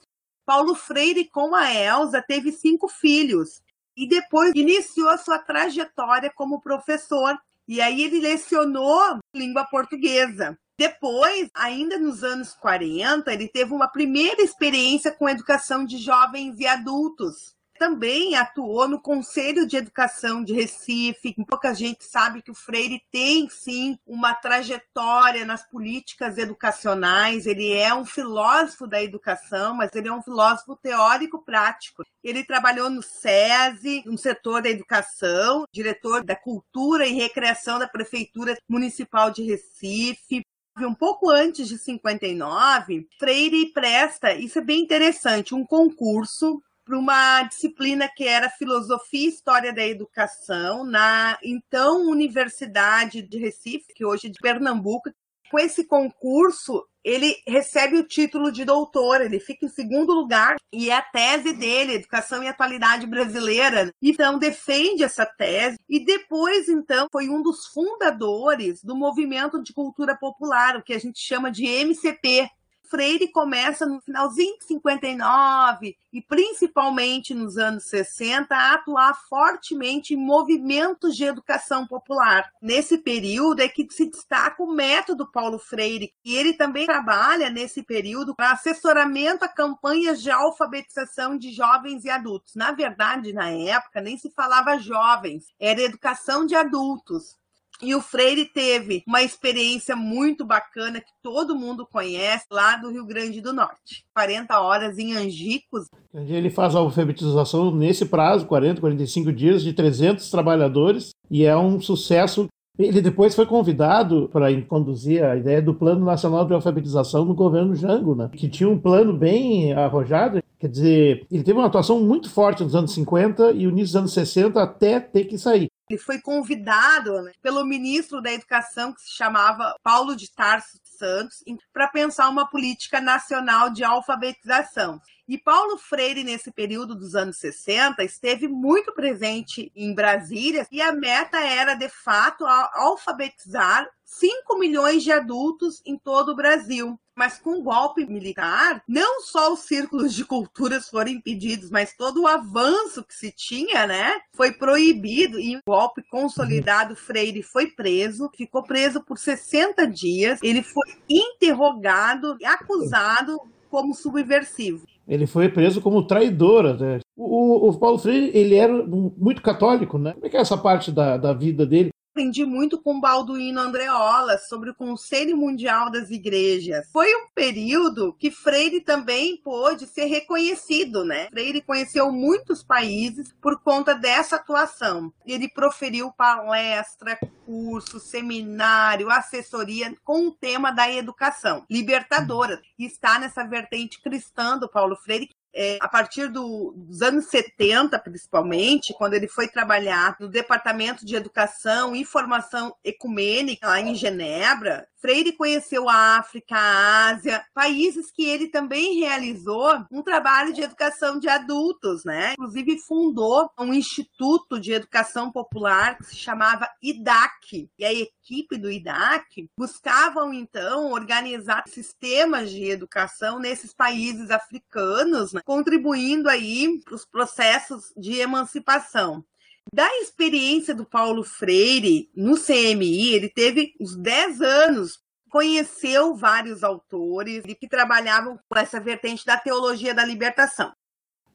Paulo 0.44 0.74
Freire, 0.74 1.28
com 1.28 1.54
a 1.54 1.72
Elsa, 1.72 2.20
teve 2.20 2.50
cinco 2.50 2.88
filhos 2.88 3.62
e 3.96 4.08
depois 4.08 4.52
iniciou 4.54 5.16
sua 5.18 5.38
trajetória 5.38 6.30
como 6.34 6.60
professor. 6.60 7.38
E 7.68 7.80
aí 7.80 8.02
ele 8.02 8.18
lecionou 8.18 9.18
língua 9.34 9.64
portuguesa. 9.64 10.58
Depois, 10.76 11.50
ainda 11.54 11.98
nos 11.98 12.24
anos 12.24 12.54
40, 12.54 13.32
ele 13.32 13.46
teve 13.46 13.72
uma 13.72 13.86
primeira 13.86 14.42
experiência 14.42 15.12
com 15.12 15.28
educação 15.28 15.84
de 15.84 15.98
jovens 15.98 16.58
e 16.58 16.66
adultos 16.66 17.54
também 17.80 18.36
atuou 18.36 18.86
no 18.86 19.00
Conselho 19.00 19.66
de 19.66 19.74
Educação 19.74 20.44
de 20.44 20.52
Recife. 20.52 21.34
Pouca 21.48 21.72
gente 21.72 22.04
sabe 22.04 22.42
que 22.42 22.50
o 22.50 22.54
Freire 22.54 23.02
tem 23.10 23.48
sim 23.48 23.98
uma 24.06 24.34
trajetória 24.34 25.46
nas 25.46 25.66
políticas 25.66 26.36
educacionais. 26.36 27.46
Ele 27.46 27.72
é 27.72 27.94
um 27.94 28.04
filósofo 28.04 28.86
da 28.86 29.02
educação, 29.02 29.74
mas 29.74 29.94
ele 29.94 30.08
é 30.08 30.12
um 30.12 30.20
filósofo 30.20 30.76
teórico 30.76 31.42
prático. 31.42 32.04
Ele 32.22 32.44
trabalhou 32.44 32.90
no 32.90 33.02
SESI, 33.02 34.02
no 34.04 34.18
setor 34.18 34.60
da 34.60 34.68
educação, 34.68 35.64
diretor 35.72 36.22
da 36.22 36.36
Cultura 36.36 37.06
e 37.06 37.14
Recreação 37.14 37.78
da 37.78 37.88
Prefeitura 37.88 38.58
Municipal 38.68 39.30
de 39.30 39.42
Recife, 39.42 40.44
um 40.78 40.94
pouco 40.94 41.30
antes 41.30 41.68
de 41.68 41.76
59, 41.76 43.06
Freire 43.18 43.72
presta, 43.72 44.32
isso 44.34 44.58
é 44.58 44.62
bem 44.62 44.80
interessante, 44.80 45.54
um 45.54 45.64
concurso 45.64 46.62
para 46.90 46.98
uma 46.98 47.42
disciplina 47.44 48.08
que 48.08 48.26
era 48.26 48.50
Filosofia 48.50 49.26
e 49.26 49.28
História 49.28 49.72
da 49.72 49.86
Educação, 49.86 50.82
na 50.82 51.38
então 51.40 52.08
Universidade 52.08 53.22
de 53.22 53.38
Recife, 53.38 53.94
que 53.94 54.04
hoje 54.04 54.26
é 54.26 54.30
de 54.30 54.38
Pernambuco. 54.42 55.08
Com 55.52 55.58
esse 55.60 55.84
concurso, 55.84 56.84
ele 57.04 57.36
recebe 57.46 57.96
o 57.96 58.02
título 58.02 58.50
de 58.50 58.64
doutor, 58.64 59.20
ele 59.20 59.38
fica 59.38 59.66
em 59.66 59.68
segundo 59.68 60.12
lugar, 60.12 60.56
e 60.72 60.90
é 60.90 60.96
a 60.96 61.02
tese 61.02 61.52
dele, 61.52 61.94
Educação 61.94 62.42
e 62.42 62.48
Atualidade 62.48 63.06
Brasileira. 63.06 63.92
Então, 64.02 64.36
defende 64.36 65.04
essa 65.04 65.24
tese, 65.24 65.76
e 65.88 66.04
depois, 66.04 66.68
então, 66.68 67.06
foi 67.10 67.28
um 67.28 67.40
dos 67.40 67.66
fundadores 67.68 68.82
do 68.82 68.96
movimento 68.96 69.62
de 69.62 69.72
cultura 69.72 70.16
popular, 70.16 70.76
o 70.76 70.82
que 70.82 70.92
a 70.92 70.98
gente 70.98 71.20
chama 71.20 71.52
de 71.52 71.66
MCP, 71.66 72.48
Freire 72.90 73.28
começa 73.28 73.86
no 73.86 74.00
finalzinho 74.00 74.58
de 74.58 74.64
59 74.64 75.96
e 76.12 76.20
principalmente 76.20 77.32
nos 77.32 77.56
anos 77.56 77.84
60 77.84 78.52
a 78.52 78.74
atuar 78.74 79.14
fortemente 79.28 80.14
em 80.14 80.16
movimentos 80.16 81.16
de 81.16 81.22
educação 81.22 81.86
popular. 81.86 82.50
Nesse 82.60 82.98
período 82.98 83.60
é 83.60 83.68
que 83.68 83.86
se 83.90 84.10
destaca 84.10 84.60
o 84.60 84.74
método 84.74 85.30
Paulo 85.30 85.58
Freire, 85.58 86.12
e 86.24 86.34
ele 86.34 86.54
também 86.54 86.84
trabalha 86.84 87.48
nesse 87.48 87.80
período 87.82 88.34
para 88.34 88.50
assessoramento 88.50 89.44
a 89.44 89.48
campanhas 89.48 90.20
de 90.20 90.30
alfabetização 90.30 91.38
de 91.38 91.52
jovens 91.52 92.04
e 92.04 92.10
adultos. 92.10 92.56
Na 92.56 92.72
verdade, 92.72 93.32
na 93.32 93.50
época 93.50 94.00
nem 94.00 94.18
se 94.18 94.30
falava 94.30 94.78
jovens, 94.78 95.46
era 95.60 95.80
educação 95.80 96.44
de 96.44 96.56
adultos. 96.56 97.39
E 97.82 97.94
o 97.94 98.00
Freire 98.00 98.44
teve 98.44 99.02
uma 99.06 99.22
experiência 99.22 99.96
muito 99.96 100.44
bacana 100.44 101.00
que 101.00 101.12
todo 101.22 101.56
mundo 101.56 101.86
conhece 101.90 102.44
lá 102.50 102.76
do 102.76 102.90
Rio 102.90 103.06
Grande 103.06 103.40
do 103.40 103.54
Norte. 103.54 104.04
40 104.14 104.60
horas 104.60 104.98
em 104.98 105.14
Angicos. 105.16 105.88
Ele 106.12 106.50
faz 106.50 106.74
a 106.74 106.80
alfabetização 106.80 107.74
nesse 107.74 108.04
prazo, 108.04 108.46
40, 108.46 108.80
45 108.80 109.32
dias, 109.32 109.62
de 109.62 109.72
300 109.72 110.30
trabalhadores, 110.30 111.10
e 111.30 111.44
é 111.44 111.56
um 111.56 111.80
sucesso. 111.80 112.48
Ele 112.78 113.00
depois 113.00 113.34
foi 113.34 113.46
convidado 113.46 114.28
para 114.32 114.48
conduzir 114.62 115.24
a 115.24 115.36
ideia 115.36 115.62
do 115.62 115.74
Plano 115.74 116.04
Nacional 116.04 116.46
de 116.46 116.52
Alfabetização 116.52 117.24
no 117.24 117.34
governo 117.34 117.74
Jango, 117.74 118.14
né? 118.14 118.30
que 118.32 118.48
tinha 118.48 118.68
um 118.68 118.78
plano 118.78 119.14
bem 119.14 119.72
arrojado. 119.72 120.42
Quer 120.58 120.68
dizer, 120.68 121.26
ele 121.30 121.42
teve 121.42 121.58
uma 121.58 121.66
atuação 121.66 122.00
muito 122.00 122.30
forte 122.30 122.62
nos 122.62 122.74
anos 122.74 122.92
50 122.92 123.52
e 123.52 123.66
o 123.66 123.70
início 123.70 123.86
dos 123.86 123.96
anos 123.96 124.12
60 124.12 124.62
até 124.62 125.00
ter 125.00 125.24
que 125.24 125.38
sair. 125.38 125.70
Ele 125.90 125.98
foi 125.98 126.20
convidado 126.20 127.20
né, 127.20 127.32
pelo 127.42 127.64
ministro 127.64 128.22
da 128.22 128.32
Educação, 128.32 128.94
que 128.94 129.02
se 129.02 129.10
chamava 129.10 129.74
Paulo 129.82 130.14
de 130.14 130.32
Tarso 130.32 130.78
Santos, 130.84 131.42
para 131.72 131.88
pensar 131.88 132.28
uma 132.28 132.48
política 132.48 133.00
nacional 133.00 133.70
de 133.70 133.82
alfabetização. 133.82 135.00
E 135.26 135.36
Paulo 135.36 135.76
Freire, 135.76 136.22
nesse 136.22 136.52
período 136.52 136.94
dos 136.94 137.16
anos 137.16 137.38
60, 137.38 138.04
esteve 138.04 138.46
muito 138.46 138.92
presente 138.94 139.72
em 139.74 139.92
Brasília 139.92 140.64
e 140.70 140.80
a 140.80 140.92
meta 140.92 141.40
era, 141.40 141.74
de 141.74 141.88
fato, 141.88 142.44
alfabetizar 142.46 143.88
5 144.04 144.58
milhões 144.58 145.02
de 145.02 145.10
adultos 145.10 145.82
em 145.84 145.98
todo 145.98 146.30
o 146.30 146.36
Brasil. 146.36 146.96
Mas 147.20 147.38
com 147.38 147.58
o 147.58 147.62
golpe 147.62 148.06
militar, 148.06 148.82
não 148.88 149.20
só 149.20 149.52
os 149.52 149.60
círculos 149.60 150.14
de 150.14 150.24
culturas 150.24 150.88
foram 150.88 151.10
impedidos, 151.10 151.68
mas 151.70 151.94
todo 151.94 152.22
o 152.22 152.26
avanço 152.26 153.04
que 153.04 153.14
se 153.14 153.30
tinha, 153.30 153.86
né, 153.86 154.12
foi 154.32 154.52
proibido 154.52 155.38
e 155.38 155.58
o 155.58 155.60
golpe 155.66 156.02
consolidado 156.10 156.96
Freire 156.96 157.42
foi 157.42 157.66
preso, 157.66 158.30
ficou 158.34 158.62
preso 158.62 159.04
por 159.04 159.18
60 159.18 159.86
dias. 159.86 160.38
Ele 160.42 160.62
foi 160.62 160.94
interrogado 161.06 162.38
e 162.40 162.46
acusado 162.46 163.38
como 163.68 163.94
subversivo. 163.94 164.86
Ele 165.06 165.26
foi 165.26 165.50
preso 165.50 165.82
como 165.82 166.06
traidor 166.06 166.64
até. 166.64 167.00
O, 167.14 167.68
o, 167.68 167.78
Paulo 167.78 167.98
Freire, 167.98 168.30
ele 168.32 168.54
era 168.54 168.72
muito 168.72 169.42
católico, 169.42 169.98
né? 169.98 170.14
Como 170.14 170.24
é 170.24 170.30
que 170.30 170.38
é 170.38 170.40
essa 170.40 170.56
parte 170.56 170.90
da, 170.90 171.18
da 171.18 171.34
vida 171.34 171.66
dele? 171.66 171.90
Aprendi 172.20 172.44
muito 172.44 172.78
com 172.78 173.00
Balduino 173.00 173.58
Andreola 173.58 174.36
sobre 174.36 174.68
o 174.68 174.74
Conselho 174.74 175.38
Mundial 175.38 175.90
das 175.90 176.10
Igrejas. 176.10 176.86
Foi 176.92 177.06
um 177.14 177.28
período 177.34 178.12
que 178.18 178.30
Freire 178.30 178.82
também 178.82 179.38
pôde 179.38 179.86
ser 179.86 180.04
reconhecido, 180.04 181.02
né? 181.02 181.28
Freire 181.30 181.62
conheceu 181.62 182.12
muitos 182.12 182.62
países 182.62 183.34
por 183.40 183.58
conta 183.62 183.94
dessa 183.94 184.36
atuação. 184.36 185.10
Ele 185.24 185.48
proferiu 185.48 186.12
palestra, 186.12 187.18
curso, 187.46 187.98
seminário, 187.98 189.10
assessoria 189.10 189.94
com 190.04 190.28
o 190.28 190.32
tema 190.32 190.70
da 190.70 190.92
educação 190.92 191.64
libertadora. 191.70 192.60
Está 192.78 193.18
nessa 193.18 193.44
vertente 193.44 193.98
cristã 194.02 194.58
do 194.58 194.68
Paulo 194.68 194.94
Freire, 194.94 195.30
é, 195.54 195.78
a 195.80 195.88
partir 195.88 196.28
do, 196.28 196.72
dos 196.76 197.02
anos 197.02 197.26
70, 197.26 197.98
principalmente, 197.98 198.94
quando 198.94 199.14
ele 199.14 199.28
foi 199.28 199.48
trabalhar 199.48 200.16
no 200.20 200.28
Departamento 200.28 201.04
de 201.04 201.16
Educação 201.16 201.94
e 201.94 202.04
Formação 202.04 202.74
Ecumênica, 202.84 203.66
lá 203.66 203.80
em 203.80 203.94
Genebra, 203.94 204.86
Freire 205.00 205.32
conheceu 205.32 205.88
a 205.88 206.18
África, 206.18 206.54
a 206.54 207.08
Ásia, 207.08 207.44
países 207.54 208.10
que 208.10 208.24
ele 208.24 208.48
também 208.48 209.00
realizou 209.00 209.84
um 209.90 210.02
trabalho 210.02 210.52
de 210.52 210.60
educação 210.60 211.18
de 211.18 211.28
adultos, 211.28 212.04
né? 212.04 212.34
Inclusive 212.34 212.78
fundou 212.78 213.50
um 213.58 213.72
instituto 213.72 214.60
de 214.60 214.72
educação 214.72 215.32
popular 215.32 215.96
que 215.96 216.04
se 216.04 216.16
chamava 216.16 216.68
IDAC. 216.82 217.70
E 217.78 217.84
a 217.84 217.92
equipe 217.92 218.58
do 218.58 218.70
IDAC 218.70 219.48
buscavam 219.56 220.34
então 220.34 220.92
organizar 220.92 221.64
sistemas 221.66 222.50
de 222.50 222.64
educação 222.64 223.38
nesses 223.38 223.72
países 223.72 224.30
africanos, 224.30 225.32
né? 225.32 225.40
contribuindo 225.44 226.28
aí 226.28 226.80
para 226.84 226.94
os 226.94 227.06
processos 227.06 227.92
de 227.96 228.20
emancipação. 228.20 229.24
Da 229.72 229.88
experiência 229.98 230.74
do 230.74 230.84
Paulo 230.84 231.22
Freire 231.22 232.08
no 232.16 232.34
CMI, 232.36 233.14
ele 233.14 233.28
teve 233.28 233.72
uns 233.80 233.96
10 233.96 234.40
anos, 234.40 234.98
conheceu 235.30 236.14
vários 236.16 236.64
autores 236.64 237.42
que 237.58 237.68
trabalhavam 237.68 238.38
com 238.48 238.58
essa 238.58 238.80
vertente 238.80 239.24
da 239.24 239.36
teologia 239.36 239.94
da 239.94 240.04
libertação. 240.04 240.72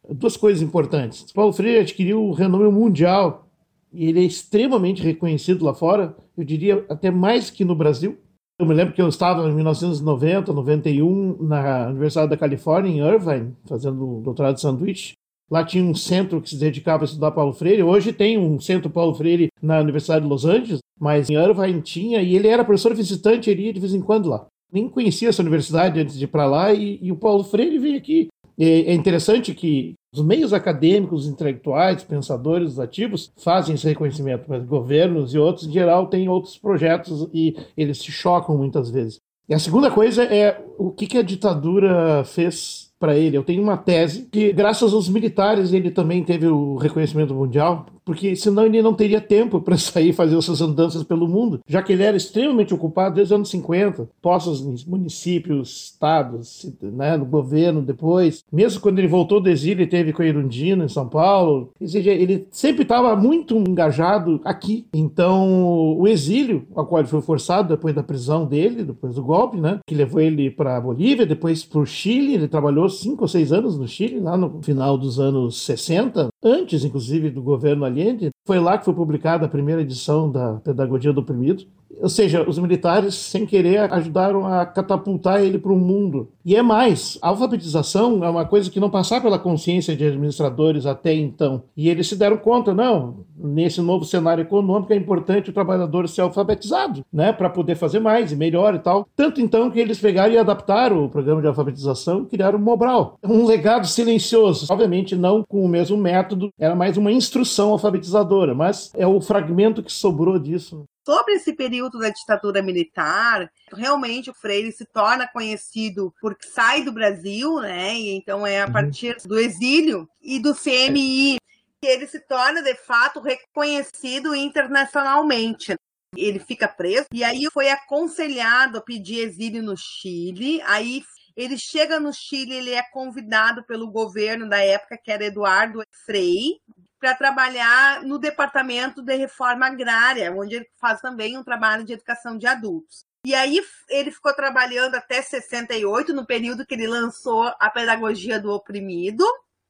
Duas 0.09 0.35
coisas 0.35 0.61
importantes. 0.61 1.31
Paulo 1.31 1.53
Freire 1.53 1.79
adquiriu 1.79 2.21
o 2.23 2.33
renome 2.33 2.69
mundial 2.69 3.49
e 3.91 4.09
ele 4.09 4.19
é 4.19 4.23
extremamente 4.23 5.01
reconhecido 5.01 5.63
lá 5.63 5.73
fora, 5.73 6.15
eu 6.37 6.43
diria 6.43 6.85
até 6.89 7.09
mais 7.09 7.49
que 7.49 7.63
no 7.63 7.73
Brasil. 7.73 8.19
Eu 8.59 8.65
me 8.65 8.73
lembro 8.73 8.93
que 8.93 9.01
eu 9.01 9.07
estava 9.07 9.49
em 9.49 9.53
1990, 9.53 10.51
91 10.51 11.43
na 11.43 11.87
Universidade 11.87 12.29
da 12.29 12.37
Califórnia, 12.37 12.89
em 12.89 12.99
Irvine, 12.99 13.55
fazendo 13.65 14.21
doutorado 14.21 14.55
de 14.55 14.61
sanduíche. 14.61 15.13
Lá 15.49 15.63
tinha 15.63 15.83
um 15.83 15.93
centro 15.93 16.41
que 16.41 16.49
se 16.49 16.57
dedicava 16.57 17.03
a 17.03 17.05
estudar 17.05 17.31
Paulo 17.31 17.53
Freire. 17.53 17.83
Hoje 17.83 18.11
tem 18.11 18.37
um 18.37 18.59
centro 18.59 18.89
Paulo 18.89 19.13
Freire 19.13 19.49
na 19.61 19.79
Universidade 19.79 20.23
de 20.23 20.29
Los 20.29 20.43
Angeles, 20.43 20.79
mas 20.99 21.29
em 21.29 21.35
Irvine 21.35 21.81
tinha, 21.81 22.21
e 22.21 22.35
ele 22.35 22.47
era 22.47 22.65
professor 22.65 22.95
visitante, 22.95 23.49
ele 23.49 23.63
ia 23.63 23.73
de 23.73 23.79
vez 23.79 23.93
em 23.93 24.01
quando 24.01 24.29
lá. 24.29 24.47
Nem 24.71 24.89
conhecia 24.89 25.29
essa 25.29 25.41
universidade 25.41 25.99
antes 25.99 26.17
de 26.17 26.23
ir 26.23 26.27
para 26.27 26.45
lá, 26.45 26.73
e, 26.73 26.99
e, 27.01 27.11
o 27.11 27.15
Paulo 27.15 27.43
Freire 27.43 27.77
veio 27.77 27.97
aqui. 27.97 28.27
É, 28.57 28.91
é 28.91 28.93
interessante 28.93 29.53
que 29.53 29.93
os 30.13 30.23
meios 30.23 30.53
acadêmicos, 30.53 31.27
intelectuais, 31.27 32.03
pensadores 32.03 32.79
ativos 32.79 33.31
fazem 33.37 33.75
esse 33.75 33.85
reconhecimento, 33.85 34.45
mas 34.47 34.65
governos 34.65 35.33
e 35.33 35.37
outros, 35.37 35.67
em 35.67 35.71
geral, 35.71 36.07
têm 36.07 36.29
outros 36.29 36.57
projetos 36.57 37.27
e 37.33 37.55
eles 37.75 37.99
se 37.99 38.11
chocam 38.11 38.57
muitas 38.57 38.89
vezes. 38.89 39.19
E 39.47 39.53
a 39.53 39.59
segunda 39.59 39.91
coisa 39.91 40.23
é 40.23 40.63
o 40.77 40.89
que, 40.89 41.05
que 41.05 41.17
a 41.17 41.21
ditadura 41.21 42.23
fez 42.23 42.84
para 42.99 43.17
ele. 43.17 43.37
Eu 43.37 43.43
tenho 43.43 43.61
uma 43.61 43.77
tese 43.77 44.27
que, 44.31 44.51
graças 44.53 44.93
aos 44.93 45.09
militares, 45.09 45.73
ele 45.73 45.91
também 45.91 46.23
teve 46.23 46.47
o 46.47 46.75
reconhecimento 46.75 47.33
mundial, 47.33 47.85
porque 48.05 48.35
senão 48.35 48.65
ele 48.65 48.81
não 48.81 48.93
teria 48.93 49.19
tempo 49.19 49.59
para 49.59 49.77
sair 49.77 50.13
fazer 50.13 50.37
essas 50.37 50.61
andanças 50.61 51.03
pelo 51.03 51.27
mundo, 51.27 51.59
já 51.67 51.81
que 51.81 51.91
ele 51.91 52.03
era 52.03 52.15
extremamente 52.15 52.73
ocupado 52.73 53.15
desde 53.15 53.33
os 53.33 53.37
anos 53.37 53.49
50, 53.49 54.07
postos 54.21 54.61
em 54.61 54.89
municípios, 54.89 55.91
estados, 55.91 56.71
né, 56.81 57.17
no 57.17 57.25
governo 57.25 57.81
depois. 57.81 58.43
Mesmo 58.51 58.79
quando 58.79 58.99
ele 58.99 59.07
voltou 59.07 59.41
do 59.41 59.49
exílio, 59.49 59.81
ele 59.81 59.89
teve 59.89 60.13
com 60.13 60.21
a 60.21 60.25
Irundina 60.25 60.85
em 60.85 60.89
São 60.89 61.07
Paulo. 61.07 61.71
Ou 61.79 61.87
seja, 61.87 62.11
ele 62.11 62.47
sempre 62.51 62.83
estava 62.83 63.15
muito 63.15 63.55
engajado 63.57 64.39
aqui. 64.43 64.85
Então, 64.93 65.97
o 65.97 66.07
exílio, 66.07 66.67
ao 66.75 66.85
qual 66.85 67.01
ele 67.01 67.09
foi 67.09 67.21
forçado 67.21 67.69
depois 67.69 67.95
da 67.95 68.03
prisão 68.03 68.45
dele, 68.45 68.83
depois 68.83 69.15
do 69.15 69.23
golpe, 69.23 69.57
né, 69.57 69.79
que 69.87 69.95
levou 69.95 70.21
ele 70.21 70.49
para 70.51 70.77
a 70.77 70.81
Bolívia, 70.81 71.25
depois 71.25 71.63
para 71.63 71.79
o 71.79 71.85
Chile, 71.85 72.35
ele 72.35 72.47
trabalhou 72.47 72.89
cinco 72.89 73.23
ou 73.23 73.27
seis 73.27 73.51
anos 73.51 73.77
no 73.77 73.87
Chile, 73.87 74.19
lá 74.19 74.37
no 74.37 74.61
final 74.61 74.97
dos 74.97 75.19
anos 75.19 75.61
60, 75.65 76.29
antes, 76.43 76.83
inclusive, 76.83 77.29
do 77.29 77.41
governo 77.41 77.85
Allende. 77.95 78.29
Foi 78.45 78.59
lá 78.59 78.77
que 78.77 78.85
foi 78.85 78.93
publicada 78.93 79.45
a 79.45 79.49
primeira 79.49 79.81
edição 79.81 80.29
da 80.29 80.55
Pedagogia 80.55 81.13
do 81.13 81.21
Oprimido. 81.21 81.65
Ou 82.01 82.09
seja, 82.09 82.47
os 82.47 82.59
militares, 82.59 83.15
sem 83.15 83.45
querer, 83.45 83.91
ajudaram 83.91 84.45
a 84.45 84.65
catapultar 84.65 85.43
ele 85.43 85.57
para 85.57 85.71
o 85.71 85.77
mundo. 85.77 86.29
E 86.43 86.55
é 86.55 86.61
mais, 86.61 87.17
a 87.21 87.29
alfabetização 87.29 88.23
é 88.23 88.29
uma 88.29 88.45
coisa 88.45 88.69
que 88.69 88.79
não 88.79 88.89
passava 88.89 89.23
pela 89.23 89.39
consciência 89.39 89.95
de 89.95 90.05
administradores 90.05 90.85
até 90.85 91.13
então. 91.13 91.63
E 91.75 91.89
eles 91.89 92.07
se 92.07 92.15
deram 92.15 92.37
conta, 92.37 92.73
não, 92.73 93.25
nesse 93.35 93.81
novo 93.81 94.05
cenário 94.05 94.41
econômico 94.41 94.93
é 94.93 94.95
importante 94.95 95.49
o 95.49 95.53
trabalhador 95.53 96.07
ser 96.07 96.21
alfabetizado, 96.21 97.03
né, 97.11 97.33
para 97.33 97.49
poder 97.49 97.75
fazer 97.75 97.99
mais 97.99 98.31
e 98.31 98.35
melhor 98.35 98.75
e 98.75 98.79
tal. 98.79 99.07
Tanto 99.15 99.41
então 99.41 99.71
que 99.71 99.79
eles 99.79 99.99
pegaram 99.99 100.33
e 100.33 100.37
adaptaram 100.37 101.05
o 101.05 101.09
programa 101.09 101.41
de 101.41 101.47
alfabetização 101.47 102.21
e 102.21 102.25
criaram 102.25 102.59
o 102.59 102.61
Mobral. 102.61 103.17
Um 103.23 103.45
legado 103.45 103.87
silencioso, 103.87 104.65
obviamente 104.69 105.15
não 105.15 105.43
com 105.47 105.63
o 105.63 105.69
mesmo 105.69 105.97
método, 105.97 106.49
era 106.59 106.75
mais 106.75 106.97
uma 106.97 107.11
instrução 107.11 107.71
alfabetizadora, 107.71 108.53
mas 108.53 108.91
é 108.95 109.07
o 109.07 109.21
fragmento 109.21 109.81
que 109.81 109.91
sobrou 109.91 110.37
disso 110.37 110.83
sobre 111.05 111.35
esse 111.35 111.53
período 111.53 111.99
da 111.99 112.09
ditadura 112.09 112.61
militar, 112.61 113.51
realmente 113.71 114.31
o 114.31 114.33
Freire 114.33 114.71
se 114.71 114.85
torna 114.85 115.27
conhecido 115.27 116.13
porque 116.19 116.47
sai 116.47 116.83
do 116.83 116.91
Brasil, 116.91 117.59
né? 117.59 117.93
E 117.93 118.09
então 118.15 118.45
é 118.45 118.61
a 118.61 118.65
uhum. 118.65 118.73
partir 118.73 119.15
do 119.25 119.37
exílio 119.37 120.09
e 120.21 120.39
do 120.39 120.55
CMI 120.55 121.37
que 121.81 121.87
ele 121.87 122.07
se 122.07 122.19
torna 122.19 122.63
de 122.63 122.73
fato 122.73 123.19
reconhecido 123.19 124.33
internacionalmente. 124.33 125.75
Ele 126.17 126.39
fica 126.39 126.67
preso 126.67 127.07
e 127.13 127.23
aí 127.23 127.47
foi 127.53 127.69
aconselhado 127.69 128.77
a 128.77 128.81
pedir 128.81 129.19
exílio 129.19 129.61
no 129.61 129.75
Chile. 129.77 130.61
Aí 130.63 131.03
ele 131.35 131.57
chega 131.57 131.99
no 131.99 132.13
Chile, 132.13 132.55
ele 132.55 132.71
é 132.71 132.81
convidado 132.81 133.63
pelo 133.65 133.91
governo 133.91 134.47
da 134.47 134.57
época, 134.63 134.97
que 134.97 135.11
era 135.11 135.25
Eduardo 135.25 135.83
Frei, 136.05 136.61
para 137.05 137.13
trabalhar 137.13 138.01
no 138.01 138.17
Departamento 138.17 138.99
de 138.99 139.15
Reforma 139.15 139.67
Agrária, 139.67 140.33
onde 140.35 140.55
ele 140.55 140.67
faz 140.81 140.99
também 140.99 141.37
um 141.37 141.43
trabalho 141.43 141.85
de 141.85 141.93
educação 141.93 142.35
de 142.35 142.47
adultos. 142.47 143.05
E 143.23 143.35
aí 143.35 143.61
ele 143.87 144.09
ficou 144.09 144.33
trabalhando 144.33 144.95
até 144.95 145.21
68, 145.21 146.11
no 146.11 146.25
período 146.25 146.65
que 146.65 146.73
ele 146.73 146.87
lançou 146.87 147.53
a 147.59 147.69
Pedagogia 147.69 148.39
do 148.39 148.51
Oprimido. 148.51 149.23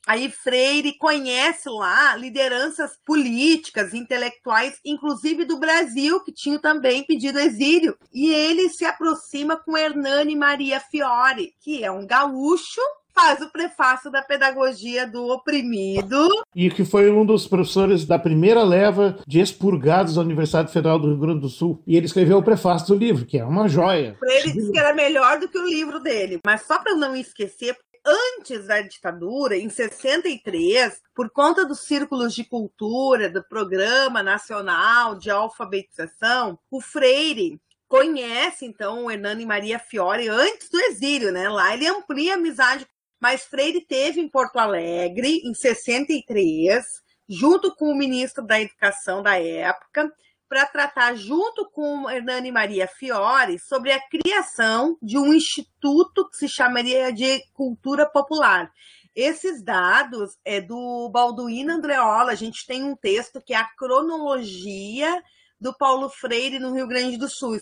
Aí 0.08 0.32
Freire 0.32 0.98
conhece 0.98 1.68
lá 1.68 2.16
lideranças 2.16 2.98
políticas, 3.06 3.94
intelectuais, 3.94 4.80
inclusive 4.86 5.44
do 5.44 5.58
Brasil, 5.58 6.24
que 6.24 6.32
tinham 6.32 6.62
também 6.62 7.04
pedido 7.04 7.38
exílio. 7.38 7.98
E 8.14 8.32
ele 8.34 8.70
se 8.70 8.86
aproxima 8.86 9.58
com 9.58 9.78
Hernani 9.78 10.38
Maria 10.38 10.80
Fiore, 10.80 11.54
que 11.60 11.84
é 11.84 11.92
um 11.92 12.08
gaúcho 12.08 12.80
faz 13.16 13.42
o 13.42 13.50
prefácio 13.50 14.12
da 14.12 14.22
pedagogia 14.22 15.08
do 15.08 15.30
oprimido. 15.30 16.28
E 16.54 16.70
que 16.70 16.84
foi 16.84 17.10
um 17.10 17.26
dos 17.26 17.48
professores 17.48 18.06
da 18.06 18.20
primeira 18.20 18.62
leva 18.64 19.18
de 19.26 19.40
expurgados 19.40 20.16
da 20.16 20.22
Universidade 20.22 20.72
Federal 20.72 21.00
do 21.00 21.08
Rio 21.08 21.18
Grande 21.18 21.40
do 21.40 21.50
Sul. 21.50 21.82
E 21.88 21.96
ele 21.96 22.06
escreveu 22.06 22.38
o 22.38 22.44
prefácio 22.44 22.90
do 22.90 22.96
livro, 22.96 23.26
que 23.26 23.40
é 23.40 23.46
uma 23.46 23.70
joia. 23.70 24.18
Ele 24.22 24.52
disse 24.52 24.72
que 24.72 24.78
era 24.78 24.94
melhor 24.94 25.40
do 25.40 25.48
que 25.48 25.58
o 25.58 25.66
livro 25.66 26.00
dele. 26.02 26.40
Mas 26.46 26.64
só 26.64 26.78
para 26.78 26.96
não 26.96 27.16
esquecer, 27.16 27.78
antes 28.06 28.68
da 28.68 28.82
ditadura, 28.82 29.58
em 29.58 29.70
63, 29.70 31.02
por 31.16 31.30
conta 31.32 31.66
dos 31.66 31.80
círculos 31.82 32.36
de 32.36 32.44
cultura, 32.44 33.30
do 33.30 33.44
Programa 33.44 34.22
Nacional 34.22 35.16
de 35.16 35.32
Alfabetização, 35.32 36.60
o 36.70 36.82
Freire 36.82 37.60
conhece 37.88 38.66
então 38.66 39.06
o 39.06 39.12
Hernani 39.12 39.46
Maria 39.46 39.80
Fiore 39.80 40.28
antes 40.28 40.70
do 40.70 40.80
exílio, 40.80 41.32
né? 41.32 41.48
Lá 41.48 41.74
ele 41.74 41.88
amplia 41.88 42.34
a 42.34 42.36
amizade 42.36 42.86
mas 43.20 43.44
Freire 43.44 43.86
teve 43.86 44.22
em 44.22 44.30
Porto 44.30 44.58
Alegre, 44.58 45.42
em 45.44 45.54
63, 45.54 46.84
junto 47.28 47.76
com 47.76 47.92
o 47.92 47.98
ministro 47.98 48.46
da 48.46 48.62
Educação 48.62 49.24
da 49.24 49.40
época, 49.40 50.12
para 50.48 50.66
tratar, 50.66 51.16
junto 51.16 51.70
com 51.72 52.10
Hernani 52.10 52.52
Maria 52.52 52.88
Fiore, 52.88 53.58
sobre 53.60 53.92
a 53.92 54.00
criação 54.08 54.98
de 55.02 55.18
um 55.18 55.34
instituto 55.34 56.30
que 56.30 56.38
se 56.38 56.48
chamaria 56.48 57.12
de 57.12 57.42
Cultura 57.54 58.08
Popular. 58.10 58.72
Esses 59.16 59.64
dados 59.64 60.38
é 60.44 60.62
do 60.62 61.10
Balduino 61.10 61.74
Andreola. 61.74 62.32
A 62.32 62.36
gente 62.36 62.66
tem 62.68 62.84
um 62.84 62.96
texto 62.96 63.42
que 63.42 63.54
é 63.54 63.58
a 63.58 63.68
cronologia 63.76 65.24
do 65.60 65.76
Paulo 65.76 66.10
Freire 66.10 66.60
no 66.60 66.74
Rio 66.74 66.88
Grande 66.88 67.18
do 67.18 67.30
Sul. 67.30 67.58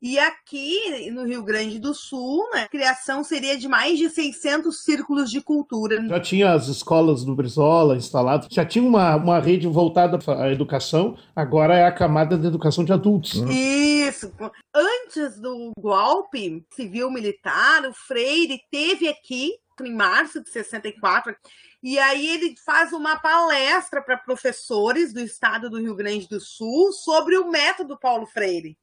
E 0.00 0.18
aqui 0.18 1.10
no 1.10 1.24
Rio 1.24 1.42
Grande 1.42 1.78
do 1.78 1.94
Sul, 1.94 2.48
né, 2.52 2.62
a 2.62 2.68
criação 2.68 3.24
seria 3.24 3.56
de 3.56 3.66
mais 3.66 3.98
de 3.98 4.10
600 4.10 4.82
círculos 4.82 5.30
de 5.30 5.40
cultura. 5.40 6.06
Já 6.06 6.20
tinha 6.20 6.52
as 6.52 6.68
escolas 6.68 7.24
do 7.24 7.34
Brizola 7.34 7.96
instaladas, 7.96 8.46
já 8.50 8.64
tinha 8.64 8.84
uma, 8.84 9.16
uma 9.16 9.40
rede 9.40 9.66
voltada 9.66 10.18
à 10.38 10.50
educação, 10.50 11.16
agora 11.34 11.74
é 11.74 11.84
a 11.86 11.92
camada 11.92 12.36
de 12.36 12.46
educação 12.46 12.84
de 12.84 12.92
adultos. 12.92 13.36
Isso. 13.48 14.30
Antes 14.74 15.40
do 15.40 15.72
golpe 15.78 16.64
civil-militar, 16.74 17.88
o 17.88 17.94
Freire 17.94 18.60
teve 18.70 19.08
aqui 19.08 19.52
em 19.82 19.94
março 19.94 20.42
de 20.42 20.50
64. 20.50 21.34
E 21.82 21.98
aí 21.98 22.26
ele 22.28 22.54
faz 22.64 22.92
uma 22.92 23.16
palestra 23.16 24.02
para 24.02 24.16
professores 24.16 25.12
do 25.12 25.20
estado 25.20 25.68
do 25.70 25.80
Rio 25.80 25.94
Grande 25.94 26.28
do 26.28 26.40
Sul 26.40 26.92
sobre 26.92 27.36
o 27.36 27.50
método 27.50 27.98
Paulo 27.98 28.26
Freire. 28.26 28.76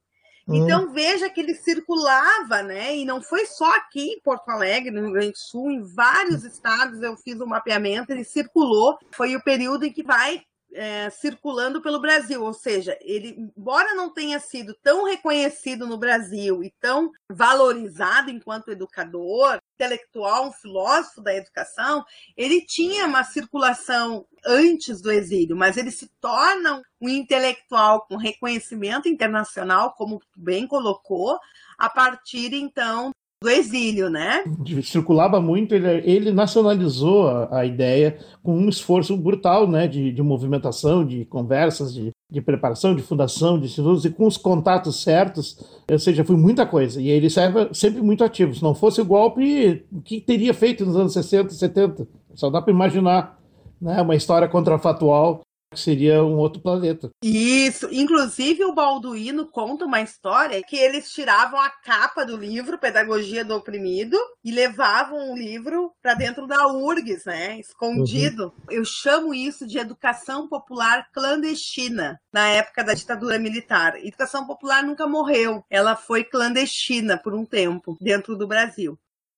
Hum. 0.48 0.56
Então 0.56 0.92
veja 0.92 1.30
que 1.30 1.40
ele 1.40 1.56
circulava, 1.56 2.62
né? 2.62 2.96
E 2.96 3.06
não 3.06 3.22
foi 3.22 3.46
só 3.46 3.70
aqui 3.76 4.14
em 4.14 4.22
Porto 4.22 4.50
Alegre, 4.50 4.92
no 4.92 5.02
Rio 5.02 5.14
Grande 5.14 5.32
do 5.32 5.38
Sul, 5.38 5.72
em 5.72 5.82
vários 5.82 6.44
estados 6.44 7.02
eu 7.02 7.16
fiz 7.16 7.40
o 7.40 7.44
um 7.44 7.48
mapeamento, 7.48 8.12
ele 8.12 8.24
circulou. 8.24 8.98
Foi 9.12 9.36
o 9.36 9.44
período 9.44 9.86
em 9.86 9.94
que 9.94 10.04
vai 10.04 10.44
é, 10.74 11.10
circulando 11.10 11.82
pelo 11.82 12.02
Brasil, 12.02 12.44
ou 12.44 12.54
seja, 12.54 12.98
ele, 13.02 13.52
embora 13.58 13.94
não 13.94 14.12
tenha 14.12 14.40
sido 14.40 14.76
tão 14.82 15.06
reconhecido 15.06 15.88
no 15.88 15.98
Brasil 15.98 16.64
e 16.64 16.74
tão 16.80 17.12
valorizado 17.30 18.30
enquanto 18.30 18.72
educador, 18.72 19.60
intelectual, 19.74 20.48
um 20.48 20.52
filósofo 20.52 21.22
da 21.22 21.36
educação, 21.36 22.04
ele 22.38 22.62
tinha 22.62 23.06
uma 23.06 23.24
circulação 23.24 24.26
antes 24.46 25.02
do 25.02 25.12
exílio, 25.12 25.56
mas 25.56 25.78
ele 25.78 25.92
se 25.92 26.10
torna 26.22 26.82
um 27.02 27.10
intelectual 27.10 28.06
com 28.08 28.16
reconhecimento 28.16 29.08
internacional, 29.08 29.94
como 29.94 30.22
bem 30.36 30.68
colocou, 30.68 31.38
a 31.78 31.90
partir 31.90 32.54
então 32.54 33.12
do 33.44 33.50
exílio, 33.50 34.10
né? 34.10 34.42
Circulava 34.82 35.42
muito, 35.42 35.76
ele, 35.76 35.88
ele 36.10 36.32
nacionalizou 36.32 37.28
a, 37.28 37.60
a, 37.60 37.66
ideia 37.66 38.18
com 38.42 38.58
um 38.58 38.70
esforço 38.70 39.18
brutal, 39.18 39.70
né, 39.70 39.86
de, 39.86 40.14
de 40.14 40.22
movimentação, 40.22 41.06
de 41.06 41.26
conversas, 41.26 41.94
de, 41.94 42.13
de 42.34 42.42
preparação, 42.42 42.96
de 42.96 43.04
fundação, 43.04 43.60
de 43.60 43.68
institutos, 43.68 44.04
e 44.06 44.10
com 44.10 44.26
os 44.26 44.38
contatos 44.38 45.04
certos, 45.04 45.56
ou 45.88 46.00
seja, 46.00 46.26
foi 46.26 46.36
muita 46.36 46.66
coisa. 46.66 47.00
E 47.00 47.08
ele 47.08 47.30
serve 47.30 47.70
sempre 47.74 48.02
muito 48.02 48.24
ativo. 48.24 48.56
Se 48.56 48.64
não 48.64 48.74
fosse 48.74 49.00
o 49.00 49.06
golpe, 49.06 49.86
o 49.92 50.02
que 50.02 50.20
teria 50.20 50.52
feito 50.52 50.84
nos 50.84 50.96
anos 50.96 51.14
60, 51.14 51.54
70? 51.54 52.08
Só 52.34 52.50
dá 52.50 52.60
para 52.60 52.74
imaginar 52.74 53.40
né, 53.80 54.02
uma 54.02 54.16
história 54.16 54.48
contrafatual 54.48 55.43
seria 55.80 56.24
um 56.24 56.38
outro 56.38 56.62
planeta. 56.62 57.10
Isso, 57.22 57.88
inclusive 57.92 58.64
o 58.64 58.74
Balduino 58.74 59.46
conta 59.46 59.86
uma 59.86 60.02
história 60.02 60.62
que 60.64 60.76
eles 60.76 61.12
tiravam 61.12 61.60
a 61.60 61.70
capa 61.70 62.26
do 62.26 62.38
livro 62.38 62.78
Pedagogia 62.78 63.44
do 63.44 63.56
Oprimido 63.56 64.18
e 64.44 64.52
levavam 64.52 65.32
o 65.32 65.38
livro 65.38 65.92
para 66.02 66.14
dentro 66.14 66.48
da 66.48 66.68
URGS, 66.68 67.26
né, 67.26 67.60
escondido. 67.60 68.46
Uhum. 68.46 68.52
Eu 68.70 68.86
chamo 68.86 69.34
isso 69.34 69.66
de 69.68 69.78
educação 69.78 70.48
popular 70.48 71.08
clandestina 71.12 72.20
na 72.32 72.48
época 72.50 72.84
da 72.84 72.94
ditadura 72.94 73.40
militar. 73.40 73.96
Educação 74.04 74.46
popular 74.46 74.84
nunca 74.84 75.08
morreu, 75.08 75.64
ela 75.70 75.96
foi 75.96 76.24
clandestina 76.24 77.18
por 77.18 77.34
um 77.34 77.46
tempo 77.46 77.98
dentro 78.02 78.36
do 78.36 78.48
Brasil. 78.48 78.98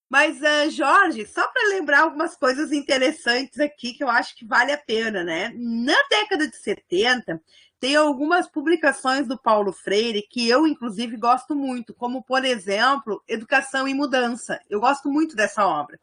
Mas, 0.09 0.37
uh, 0.37 0.69
Jorge, 0.69 1.25
só 1.25 1.47
para 1.47 1.69
lembrar 1.69 2.01
algumas 2.01 2.35
coisas 2.35 2.71
interessantes 2.71 3.59
aqui 3.59 3.93
que 3.93 4.03
eu 4.03 4.09
acho 4.09 4.35
que 4.35 4.45
vale 4.45 4.71
a 4.71 4.77
pena, 4.77 5.23
né? 5.23 5.51
Na 5.55 5.95
década 6.09 6.47
de 6.47 6.55
70, 6.55 7.41
tem 7.79 7.95
algumas 7.95 8.47
publicações 8.47 9.27
do 9.27 9.37
Paulo 9.37 9.73
Freire 9.73 10.27
que 10.29 10.47
eu, 10.47 10.67
inclusive, 10.67 11.17
gosto 11.17 11.55
muito, 11.55 11.93
como, 11.93 12.23
por 12.23 12.45
exemplo, 12.45 13.21
Educação 13.27 13.87
e 13.87 13.93
Mudança. 13.93 14.59
Eu 14.69 14.79
gosto 14.79 15.09
muito 15.09 15.35
dessa 15.35 15.65
obra 15.67 15.99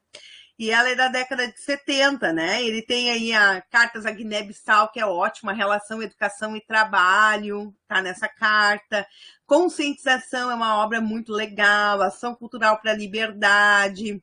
e 0.62 0.70
ela 0.70 0.88
é 0.90 0.94
da 0.94 1.09
década 1.09 1.48
de 1.48 1.61
70, 1.61 2.33
né? 2.33 2.62
Ele 2.62 2.81
tem 2.81 3.11
aí 3.11 3.33
a 3.33 3.61
Cartas 3.62 4.07
a 4.07 4.12
Guiné-Bissau, 4.12 4.92
que 4.92 5.01
é 5.01 5.05
ótima, 5.05 5.53
relação 5.53 6.01
educação 6.01 6.57
e 6.57 6.61
trabalho, 6.61 7.75
tá 7.88 8.01
nessa 8.01 8.29
carta. 8.29 9.05
Conscientização 9.44 10.53
é 10.53 10.55
uma 10.55 10.77
obra 10.77 11.01
muito 11.01 11.33
legal, 11.33 12.01
ação 12.01 12.33
cultural 12.33 12.81
para 12.81 12.92
a 12.92 12.96
liberdade. 12.96 14.22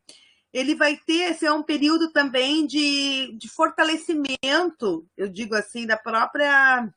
Ele 0.54 0.76
vai 0.76 0.96
ter, 0.96 1.32
esse 1.32 1.46
é 1.46 1.52
um 1.52 1.62
período 1.62 2.10
também 2.14 2.66
de, 2.66 3.36
de 3.38 3.50
fortalecimento, 3.50 5.06
eu 5.18 5.28
digo 5.28 5.56
assim, 5.56 5.86
da 5.86 5.98
própria 5.98 6.90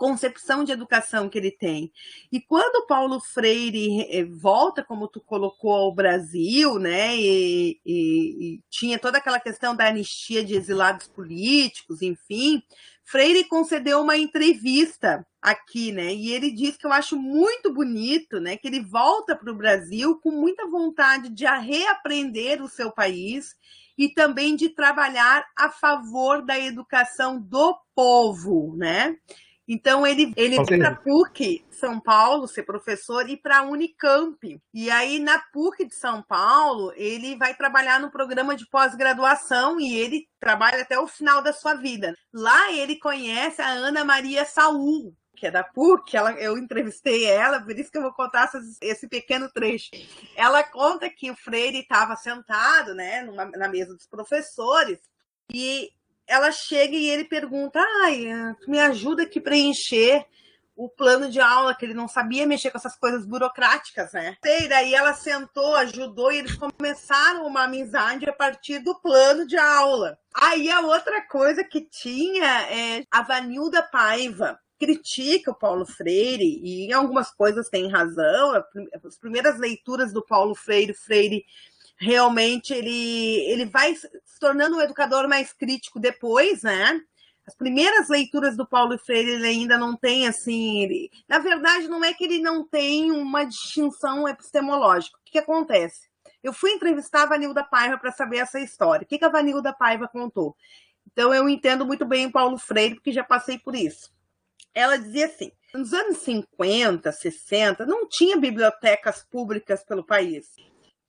concepção 0.00 0.64
de 0.64 0.72
educação 0.72 1.28
que 1.28 1.36
ele 1.36 1.50
tem. 1.50 1.92
E 2.32 2.40
quando 2.40 2.86
Paulo 2.86 3.20
Freire 3.20 4.06
eh, 4.10 4.24
volta, 4.24 4.82
como 4.82 5.06
tu 5.06 5.20
colocou, 5.20 5.74
ao 5.74 5.94
Brasil, 5.94 6.78
né, 6.78 7.14
e, 7.14 7.78
e, 7.84 8.54
e 8.54 8.60
tinha 8.70 8.98
toda 8.98 9.18
aquela 9.18 9.38
questão 9.38 9.76
da 9.76 9.88
anistia 9.88 10.42
de 10.42 10.54
exilados 10.54 11.06
políticos, 11.06 12.00
enfim, 12.00 12.62
Freire 13.04 13.44
concedeu 13.44 14.00
uma 14.00 14.16
entrevista 14.16 15.26
aqui, 15.42 15.92
né? 15.92 16.14
E 16.14 16.30
ele 16.30 16.50
diz 16.50 16.76
que 16.76 16.86
eu 16.86 16.92
acho 16.92 17.16
muito 17.16 17.74
bonito, 17.74 18.40
né? 18.40 18.56
Que 18.56 18.68
ele 18.68 18.80
volta 18.80 19.36
para 19.36 19.52
o 19.52 19.56
Brasil 19.56 20.18
com 20.22 20.30
muita 20.30 20.66
vontade 20.66 21.28
de 21.28 21.44
reaprender 21.44 22.62
o 22.62 22.68
seu 22.68 22.90
país 22.90 23.54
e 23.98 24.08
também 24.08 24.56
de 24.56 24.70
trabalhar 24.70 25.44
a 25.58 25.68
favor 25.68 26.42
da 26.42 26.58
educação 26.58 27.38
do 27.38 27.76
povo, 27.94 28.74
né? 28.76 29.16
Então 29.72 30.04
ele, 30.04 30.32
ele 30.36 30.58
okay. 30.58 30.78
para 30.78 30.96
PUC 30.96 31.64
São 31.70 32.00
Paulo 32.00 32.48
ser 32.48 32.64
professor 32.64 33.30
e 33.30 33.36
para 33.36 33.58
a 33.58 33.62
Unicamp. 33.62 34.60
E 34.74 34.90
aí 34.90 35.20
na 35.20 35.38
PUC 35.38 35.86
de 35.86 35.94
São 35.94 36.20
Paulo, 36.24 36.92
ele 36.96 37.36
vai 37.36 37.54
trabalhar 37.54 38.00
no 38.00 38.10
programa 38.10 38.56
de 38.56 38.66
pós-graduação 38.66 39.78
e 39.78 39.96
ele 39.96 40.26
trabalha 40.40 40.82
até 40.82 40.98
o 40.98 41.06
final 41.06 41.40
da 41.40 41.52
sua 41.52 41.74
vida. 41.74 42.16
Lá 42.34 42.72
ele 42.72 42.96
conhece 42.98 43.62
a 43.62 43.68
Ana 43.68 44.04
Maria 44.04 44.44
Saul, 44.44 45.14
que 45.36 45.46
é 45.46 45.52
da 45.52 45.62
PUC, 45.62 46.16
ela, 46.16 46.32
eu 46.32 46.58
entrevistei 46.58 47.26
ela, 47.26 47.62
por 47.62 47.78
isso 47.78 47.92
que 47.92 47.98
eu 47.98 48.02
vou 48.02 48.12
contar 48.12 48.46
essas, 48.46 48.76
esse 48.80 49.08
pequeno 49.08 49.48
trecho. 49.48 49.90
Ela 50.34 50.64
conta 50.64 51.08
que 51.08 51.30
o 51.30 51.36
Freire 51.36 51.78
estava 51.78 52.16
sentado 52.16 52.92
né, 52.92 53.22
numa, 53.22 53.44
na 53.50 53.68
mesa 53.68 53.94
dos 53.94 54.08
professores 54.08 54.98
e 55.48 55.92
ela 56.30 56.52
chega 56.52 56.94
e 56.94 57.10
ele 57.10 57.24
pergunta: 57.24 57.80
ai, 58.04 58.26
tu 58.62 58.70
me 58.70 58.78
ajuda 58.78 59.24
aqui 59.24 59.40
preencher 59.40 60.24
o 60.76 60.88
plano 60.88 61.28
de 61.28 61.38
aula, 61.38 61.74
que 61.74 61.84
ele 61.84 61.92
não 61.92 62.08
sabia 62.08 62.46
mexer 62.46 62.70
com 62.70 62.78
essas 62.78 62.96
coisas 62.96 63.26
burocráticas, 63.26 64.12
né? 64.12 64.36
E 64.42 64.66
daí 64.66 64.94
ela 64.94 65.12
sentou, 65.12 65.76
ajudou 65.76 66.32
e 66.32 66.38
eles 66.38 66.56
começaram 66.56 67.46
uma 67.46 67.64
amizade 67.64 68.26
a 68.26 68.32
partir 68.32 68.78
do 68.78 68.94
plano 68.94 69.46
de 69.46 69.58
aula. 69.58 70.18
Aí 70.34 70.70
a 70.70 70.80
outra 70.80 71.20
coisa 71.28 71.62
que 71.62 71.82
tinha 71.82 72.62
é 72.70 73.04
a 73.10 73.20
Vanilda 73.20 73.82
Paiva 73.82 74.58
critica 74.78 75.50
o 75.50 75.54
Paulo 75.54 75.84
Freire 75.84 76.58
e 76.62 76.86
em 76.86 76.92
algumas 76.94 77.30
coisas 77.30 77.68
tem 77.68 77.90
razão. 77.90 78.64
As 79.04 79.18
primeiras 79.18 79.58
leituras 79.58 80.10
do 80.10 80.24
Paulo 80.24 80.54
Freire, 80.54 80.94
Freire 80.94 81.44
realmente 82.00 82.72
ele, 82.72 83.44
ele 83.50 83.66
vai 83.66 83.94
se 83.94 84.08
tornando 84.40 84.76
um 84.76 84.80
educador 84.80 85.28
mais 85.28 85.52
crítico 85.52 86.00
depois, 86.00 86.62
né? 86.62 86.98
As 87.46 87.54
primeiras 87.54 88.08
leituras 88.08 88.56
do 88.56 88.66
Paulo 88.66 88.98
Freire 88.98 89.32
ele 89.32 89.46
ainda 89.46 89.76
não 89.76 89.94
tem 89.96 90.26
assim, 90.26 90.82
ele, 90.82 91.10
na 91.28 91.38
verdade 91.38 91.88
não 91.88 92.02
é 92.02 92.14
que 92.14 92.24
ele 92.24 92.40
não 92.40 92.66
tem 92.66 93.10
uma 93.10 93.44
distinção 93.44 94.26
epistemológica. 94.26 95.18
O 95.18 95.24
que, 95.24 95.32
que 95.32 95.38
acontece? 95.38 96.08
Eu 96.42 96.54
fui 96.54 96.70
entrevistar 96.70 97.24
a 97.24 97.26
Vanilda 97.26 97.62
Paiva 97.62 97.98
para 97.98 98.12
saber 98.12 98.38
essa 98.38 98.58
história. 98.58 99.04
O 99.04 99.06
que, 99.06 99.18
que 99.18 99.24
a 99.24 99.30
Vanilda 99.30 99.72
Paiva 99.72 100.08
contou? 100.08 100.56
Então 101.12 101.34
eu 101.34 101.48
entendo 101.48 101.84
muito 101.84 102.06
bem 102.06 102.26
o 102.26 102.32
Paulo 102.32 102.56
Freire 102.56 102.94
porque 102.94 103.12
já 103.12 103.24
passei 103.24 103.58
por 103.58 103.74
isso. 103.74 104.10
Ela 104.72 104.96
dizia 104.96 105.26
assim: 105.26 105.52
nos 105.74 105.92
anos 105.92 106.18
50, 106.18 107.12
60, 107.12 107.84
não 107.84 108.08
tinha 108.08 108.38
bibliotecas 108.38 109.22
públicas 109.24 109.84
pelo 109.84 110.04
país 110.04 110.46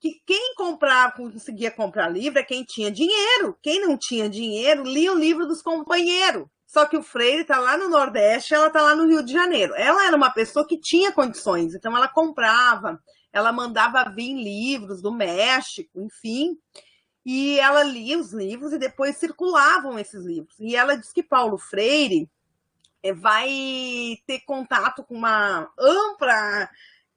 que 0.02 0.20
quem 0.26 0.54
comprava, 0.56 1.12
conseguia 1.12 1.70
comprar 1.70 2.08
livro 2.08 2.40
é 2.40 2.42
quem 2.42 2.64
tinha 2.64 2.90
dinheiro. 2.90 3.56
Quem 3.62 3.80
não 3.80 3.96
tinha 3.96 4.28
dinheiro 4.28 4.82
lia 4.82 5.12
o 5.12 5.18
livro 5.18 5.46
dos 5.46 5.62
companheiros. 5.62 6.44
Só 6.66 6.86
que 6.86 6.96
o 6.96 7.04
Freire 7.04 7.42
está 7.42 7.60
lá 7.60 7.76
no 7.76 7.88
Nordeste, 7.88 8.52
ela 8.52 8.66
está 8.66 8.82
lá 8.82 8.96
no 8.96 9.06
Rio 9.06 9.22
de 9.22 9.32
Janeiro. 9.32 9.72
Ela 9.76 10.06
era 10.06 10.16
uma 10.16 10.30
pessoa 10.30 10.66
que 10.66 10.76
tinha 10.76 11.12
condições, 11.12 11.72
então 11.72 11.96
ela 11.96 12.08
comprava, 12.08 13.00
ela 13.32 13.52
mandava 13.52 14.10
vir 14.10 14.34
livros 14.34 15.00
do 15.00 15.12
México, 15.12 16.00
enfim, 16.00 16.58
e 17.24 17.60
ela 17.60 17.84
lia 17.84 18.18
os 18.18 18.32
livros 18.32 18.72
e 18.72 18.78
depois 18.78 19.18
circulavam 19.18 19.98
esses 20.00 20.24
livros. 20.24 20.58
E 20.58 20.74
ela 20.74 20.96
diz 20.96 21.12
que 21.12 21.22
Paulo 21.22 21.58
Freire 21.58 22.28
é, 23.04 23.12
vai 23.12 23.50
ter 24.26 24.40
contato 24.40 25.04
com 25.04 25.14
uma 25.14 25.70
ampla 25.78 26.68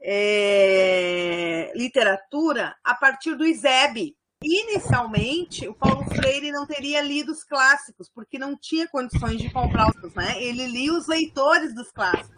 é, 0.07 1.71
literatura 1.75 2.75
a 2.83 2.93
partir 2.93 3.35
do 3.35 3.45
ISEB. 3.45 4.15
Inicialmente, 4.43 5.67
o 5.67 5.73
Paulo 5.73 6.03
Freire 6.05 6.51
não 6.51 6.67
teria 6.67 7.01
lido 7.01 7.31
os 7.31 7.43
clássicos, 7.43 8.07
porque 8.13 8.37
não 8.37 8.55
tinha 8.55 8.87
condições 8.87 9.41
de 9.41 9.49
comprar 9.49 9.89
os, 9.89 10.13
né? 10.13 10.35
Ele 10.37 10.67
lia 10.67 10.93
os 10.93 11.07
leitores 11.07 11.73
dos 11.73 11.89
clássicos. 11.91 12.35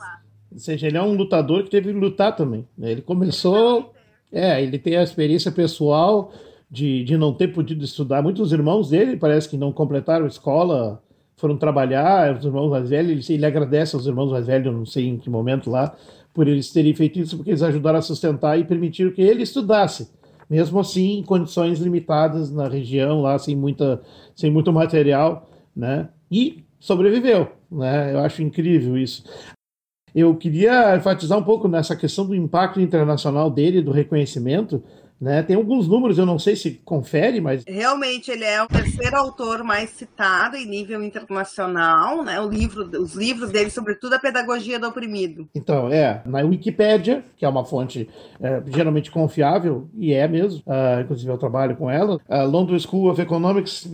Ou 0.49 0.60
seja, 0.60 0.88
ele 0.88 0.97
é 0.97 1.01
um 1.01 1.15
lutador 1.15 1.63
que 1.63 1.69
teve 1.69 1.91
que 1.91 1.99
lutar 1.99 2.34
também. 2.36 2.65
Né? 2.77 2.91
Ele 2.91 3.01
começou. 3.01 3.93
É, 4.32 4.62
ele 4.62 4.80
tem 4.80 4.95
a 4.95 5.03
experiência 5.03 5.51
pessoal 5.51 6.32
de, 6.71 7.03
de 7.03 7.17
não 7.17 7.34
ter 7.34 7.49
podido 7.49 7.84
estudar. 7.84 8.21
Muitos 8.21 8.53
irmãos 8.53 8.89
dele 8.89 9.17
parece 9.17 9.49
que 9.49 9.58
não 9.58 9.73
completaram 9.73 10.25
a 10.25 10.30
escola, 10.30 11.03
foram 11.36 11.58
trabalhar, 11.58 12.38
os 12.38 12.45
irmãos 12.45 12.69
mais 12.69 12.89
velhos. 12.89 13.30
Ele, 13.30 13.38
ele 13.38 13.45
agradece 13.45 13.95
aos 13.95 14.06
irmãos 14.06 14.32
mais 14.32 14.47
velhos, 14.47 14.73
não 14.73 14.86
sei 14.86 15.08
em 15.08 15.17
que 15.17 15.30
momento 15.30 15.69
lá, 15.69 15.95
por 16.38 16.47
eles 16.47 16.71
terem 16.71 16.93
feito 16.93 17.17
isso, 17.17 17.36
porque 17.36 17.50
eles 17.50 17.63
ajudaram 17.63 17.97
a 17.97 18.02
sustentar 18.04 18.60
e 18.60 18.63
permitiram 18.63 19.12
que 19.12 19.23
ele 19.23 19.41
estudasse. 19.41 20.08
Mesmo 20.47 20.80
assim, 20.80 21.17
em 21.17 21.23
condições 21.23 21.80
limitadas 21.80 22.52
na 22.52 22.67
região, 22.67 23.23
lá, 23.23 23.39
sem, 23.39 23.56
muita, 23.56 24.04
sem 24.36 24.52
muito 24.52 24.71
material, 24.71 25.50
né? 25.76 26.10
E 26.30 26.63
sobreviveu, 26.80 27.47
né? 27.71 28.13
Eu 28.13 28.19
acho 28.19 28.43
incrível 28.43 28.95
isso. 28.95 29.23
Eu 30.13 30.36
queria 30.36 30.95
enfatizar 30.95 31.39
um 31.39 31.43
pouco 31.43 31.67
nessa 31.67 31.95
questão 31.95 32.28
do 32.28 32.36
impacto 32.36 32.80
internacional 32.80 33.50
dele, 33.50 33.82
do 33.82 33.89
reconhecimento, 33.89 34.84
né? 35.19 35.41
Tem 35.43 35.56
alguns 35.56 35.88
números, 35.88 36.17
eu 36.17 36.25
não 36.25 36.39
sei 36.39 36.56
se 36.56 36.80
confere, 36.86 37.41
mas. 37.41 37.63
Realmente, 37.67 38.32
ele 38.32 38.43
é 38.43 38.62
o 38.62 38.67
terceiro 38.67 39.15
autor 39.17 39.63
mais 39.63 39.89
citado 39.89 40.56
em 40.56 40.65
nível 40.65 41.03
internacional, 41.03 42.23
né? 42.23 42.39
O 42.39 42.49
livro, 42.49 42.84
os 43.01 43.15
livros 43.15 43.51
dele, 43.51 43.69
sobretudo 43.69 44.13
a 44.13 44.19
Pedagogia 44.19 44.80
do 44.80 44.88
Oprimido. 44.88 45.47
Então, 45.56 45.91
é, 45.91 46.21
na 46.25 46.39
Wikipédia, 46.41 47.23
que 47.36 47.45
é 47.45 47.49
uma 47.49 47.65
fonte 47.65 48.10
é, 48.39 48.62
geralmente 48.67 49.12
confiável, 49.12 49.89
e 49.95 50.13
é 50.13 50.27
mesmo, 50.27 50.62
uh, 50.67 51.01
inclusive 51.01 51.32
eu 51.32 51.38
trabalho 51.38 51.75
com 51.75 51.89
ela, 51.89 52.19
a 52.30 52.43
London 52.43 52.77
School 52.80 53.10
of 53.10 53.21
Economics 53.21 53.88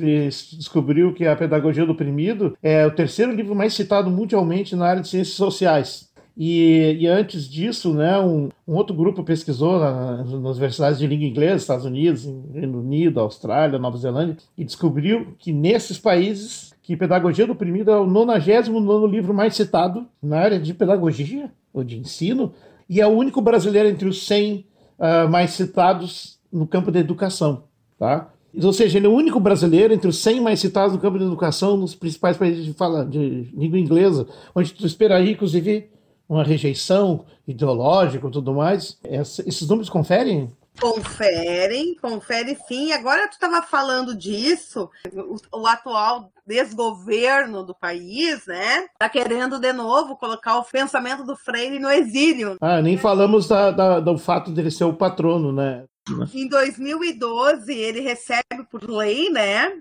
descobriu 0.52 1.14
que 1.14 1.26
a 1.26 1.36
Pedagogia 1.36 1.86
do 1.86 1.94
Oprimido 1.94 2.58
é 2.62 2.86
o 2.86 2.92
terceiro 2.92 3.32
livro 3.32 3.56
mais 3.56 3.74
citado 3.74 4.10
mundialmente 4.10 4.76
na 4.76 4.86
área 4.86 5.02
de 5.02 5.08
ciências 5.08 5.36
sociais. 5.36 6.13
E, 6.36 6.98
e, 7.00 7.08
antes 7.08 7.48
disso, 7.48 7.94
né, 7.94 8.18
um, 8.20 8.50
um 8.68 8.74
outro 8.74 8.96
grupo 8.96 9.24
pesquisou 9.24 9.80
na, 9.80 10.24
nas 10.24 10.32
universidades 10.32 10.98
de 10.98 11.06
língua 11.06 11.28
inglesa, 11.28 11.58
Estados 11.58 11.86
Unidos, 11.86 12.28
Reino 12.52 12.80
Unido, 12.80 13.20
Austrália, 13.20 13.78
Nova 13.78 13.98
Zelândia, 13.98 14.38
e 14.58 14.66
descobriu 14.66 15.36
que 15.38 15.54
nesses 15.54 16.00
países 16.00 16.74
que 16.82 16.98
Pedagogia 16.98 17.46
do 17.46 17.54
Oprimido 17.54 17.92
é 17.92 17.98
o 17.98 18.08
99 18.08 19.08
livro 19.08 19.34
mais 19.34 19.56
citado 19.56 20.08
na 20.22 20.40
área 20.40 20.60
de 20.60 20.74
pedagogia 20.74 21.52
ou 21.72 21.84
de 21.84 21.98
ensino, 21.98 22.52
e 22.90 23.00
é 23.00 23.08
o 23.08 23.12
único 23.12 23.40
brasileiro 23.40 23.88
entre 23.88 24.08
os 24.08 24.26
100 24.26 24.56
uh, 24.56 24.66
ah, 25.00 25.28
mais 25.28 25.52
citados 25.52 26.40
no 26.52 26.68
campo 26.68 26.92
da 26.92 27.00
educação. 27.00 27.64
Tá? 27.98 28.30
Ou 28.62 28.74
seja, 28.74 28.98
ele 28.98 29.08
é 29.08 29.10
o 29.10 29.14
único 29.14 29.40
brasileiro 29.40 29.94
entre 29.94 30.08
os 30.08 30.18
100 30.18 30.42
mais 30.42 30.60
citados 30.60 30.94
no 30.94 31.02
campo 31.02 31.18
da 31.18 31.26
educação 31.26 31.78
nos 31.78 31.96
principais 31.96 32.38
países 32.38 32.66
de, 32.66 32.74
fala, 32.74 33.06
de 33.06 33.50
língua 33.56 33.80
inglesa, 33.80 34.28
onde 34.54 34.74
tu 34.74 34.86
esperaria, 34.86 35.32
inclusive, 35.32 35.90
uma 36.28 36.44
rejeição 36.44 37.26
ideológica 37.48 38.28
e 38.28 38.32
tudo 38.32 38.54
mais. 38.54 39.00
esses 39.04 39.68
números 39.68 39.90
conferem? 39.90 40.52
Conferem, 40.80 41.96
confere 41.96 42.58
sim. 42.68 42.92
Agora 42.92 43.28
tu 43.28 43.34
estava 43.34 43.62
falando 43.62 44.16
disso, 44.16 44.90
o, 45.12 45.60
o, 45.62 45.68
atual 45.68 46.32
desgoverno 46.48 47.64
do 47.64 47.76
país, 47.76 48.46
né? 48.48 48.88
Tá 48.98 49.08
querendo 49.08 49.60
de 49.60 49.72
novo 49.72 50.18
colocar 50.18 50.58
o 50.58 50.64
pensamento 50.64 51.24
do 51.24 51.36
Freire 51.36 51.78
no 51.78 51.92
exílio. 51.92 52.58
Ah, 52.60 52.82
nem 52.82 52.98
falamos 52.98 53.48
da, 53.48 53.70
da, 53.70 54.00
do 54.00 54.18
fato 54.18 54.52
dele 54.52 54.72
ser 54.72 54.86
o 54.86 54.94
patrono, 54.94 55.52
né? 55.52 55.86
Em 56.34 56.48
2012, 56.50 57.72
ele 57.72 58.02
recebe 58.02 58.66
por 58.70 58.84
lei, 58.90 59.30
né? 59.30 59.72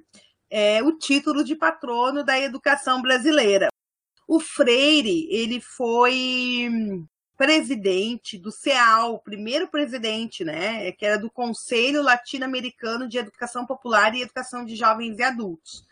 É, 0.51 0.83
o 0.83 0.93
título 0.99 1.43
de 1.43 1.57
patrono 1.57 2.23
da 2.23 2.39
educação 2.39 3.01
brasileira. 3.01 3.69
O 4.27 4.41
Freire, 4.41 5.27
ele 5.31 5.61
foi 5.61 6.69
presidente 7.37 8.39
do 8.39 8.53
CEAL, 8.53 9.15
o 9.15 9.19
primeiro 9.19 9.69
presidente, 9.69 10.45
né, 10.45 10.93
que 10.93 11.05
era 11.05 11.19
do 11.19 11.31
Conselho 11.31 12.03
Latino-Americano 12.03 13.09
de 13.09 13.19
Educação 13.19 13.67
Popular 13.67 14.15
e 14.15 14.23
Educação 14.23 14.65
de 14.65 14.77
Jovens 14.77 15.19
e 15.19 15.23
Adultos. 15.23 15.85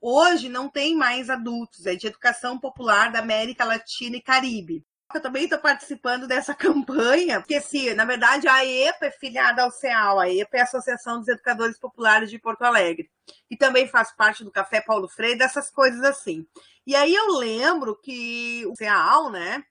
Hoje 0.00 0.48
não 0.48 0.68
tem 0.68 0.96
mais 0.96 1.30
adultos, 1.30 1.86
é 1.86 1.94
de 1.94 2.06
educação 2.06 2.58
popular 2.58 3.10
da 3.10 3.20
América 3.20 3.64
Latina 3.64 4.16
e 4.16 4.22
Caribe. 4.22 4.84
Eu 5.14 5.22
também 5.22 5.44
estou 5.44 5.58
participando 5.58 6.26
dessa 6.26 6.54
campanha, 6.56 7.40
porque, 7.40 7.54
assim, 7.54 7.92
na 7.94 8.04
verdade, 8.04 8.48
a 8.48 8.64
EPA 8.64 9.06
é 9.06 9.10
filiada 9.10 9.62
ao 9.62 9.70
CEAL, 9.70 10.20
a 10.20 10.28
EPA 10.28 10.56
é 10.56 10.60
a 10.60 10.64
Associação 10.64 11.18
dos 11.18 11.28
Educadores 11.28 11.78
Populares 11.78 12.30
de 12.30 12.38
Porto 12.38 12.62
Alegre, 12.62 13.10
e 13.50 13.56
também 13.56 13.86
faz 13.86 14.12
parte 14.12 14.44
do 14.44 14.50
Café 14.50 14.80
Paulo 14.80 15.08
Freire, 15.08 15.38
dessas 15.38 15.70
coisas 15.70 16.02
assim. 16.02 16.46
E 16.86 16.94
aí 16.94 17.14
eu 17.14 17.38
lembro 17.38 17.96
que 17.96 18.64
o 18.66 18.76
CEAL, 18.76 19.30
né, 19.30 19.62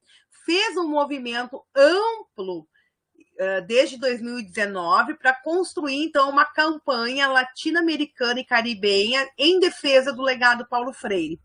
fez 0.46 0.78
um 0.78 0.88
movimento 0.88 1.64
amplo 1.76 2.60
uh, 2.60 3.66
desde 3.66 3.98
2019 3.98 5.16
para 5.16 5.34
construir 5.34 6.04
então 6.04 6.30
uma 6.30 6.46
campanha 6.46 7.28
latino-americana 7.28 8.40
e 8.40 8.46
caribenha 8.46 9.28
em 9.38 9.60
defesa 9.60 10.14
do 10.14 10.22
legado 10.22 10.68
Paulo 10.68 10.94
Freire. 10.94 11.40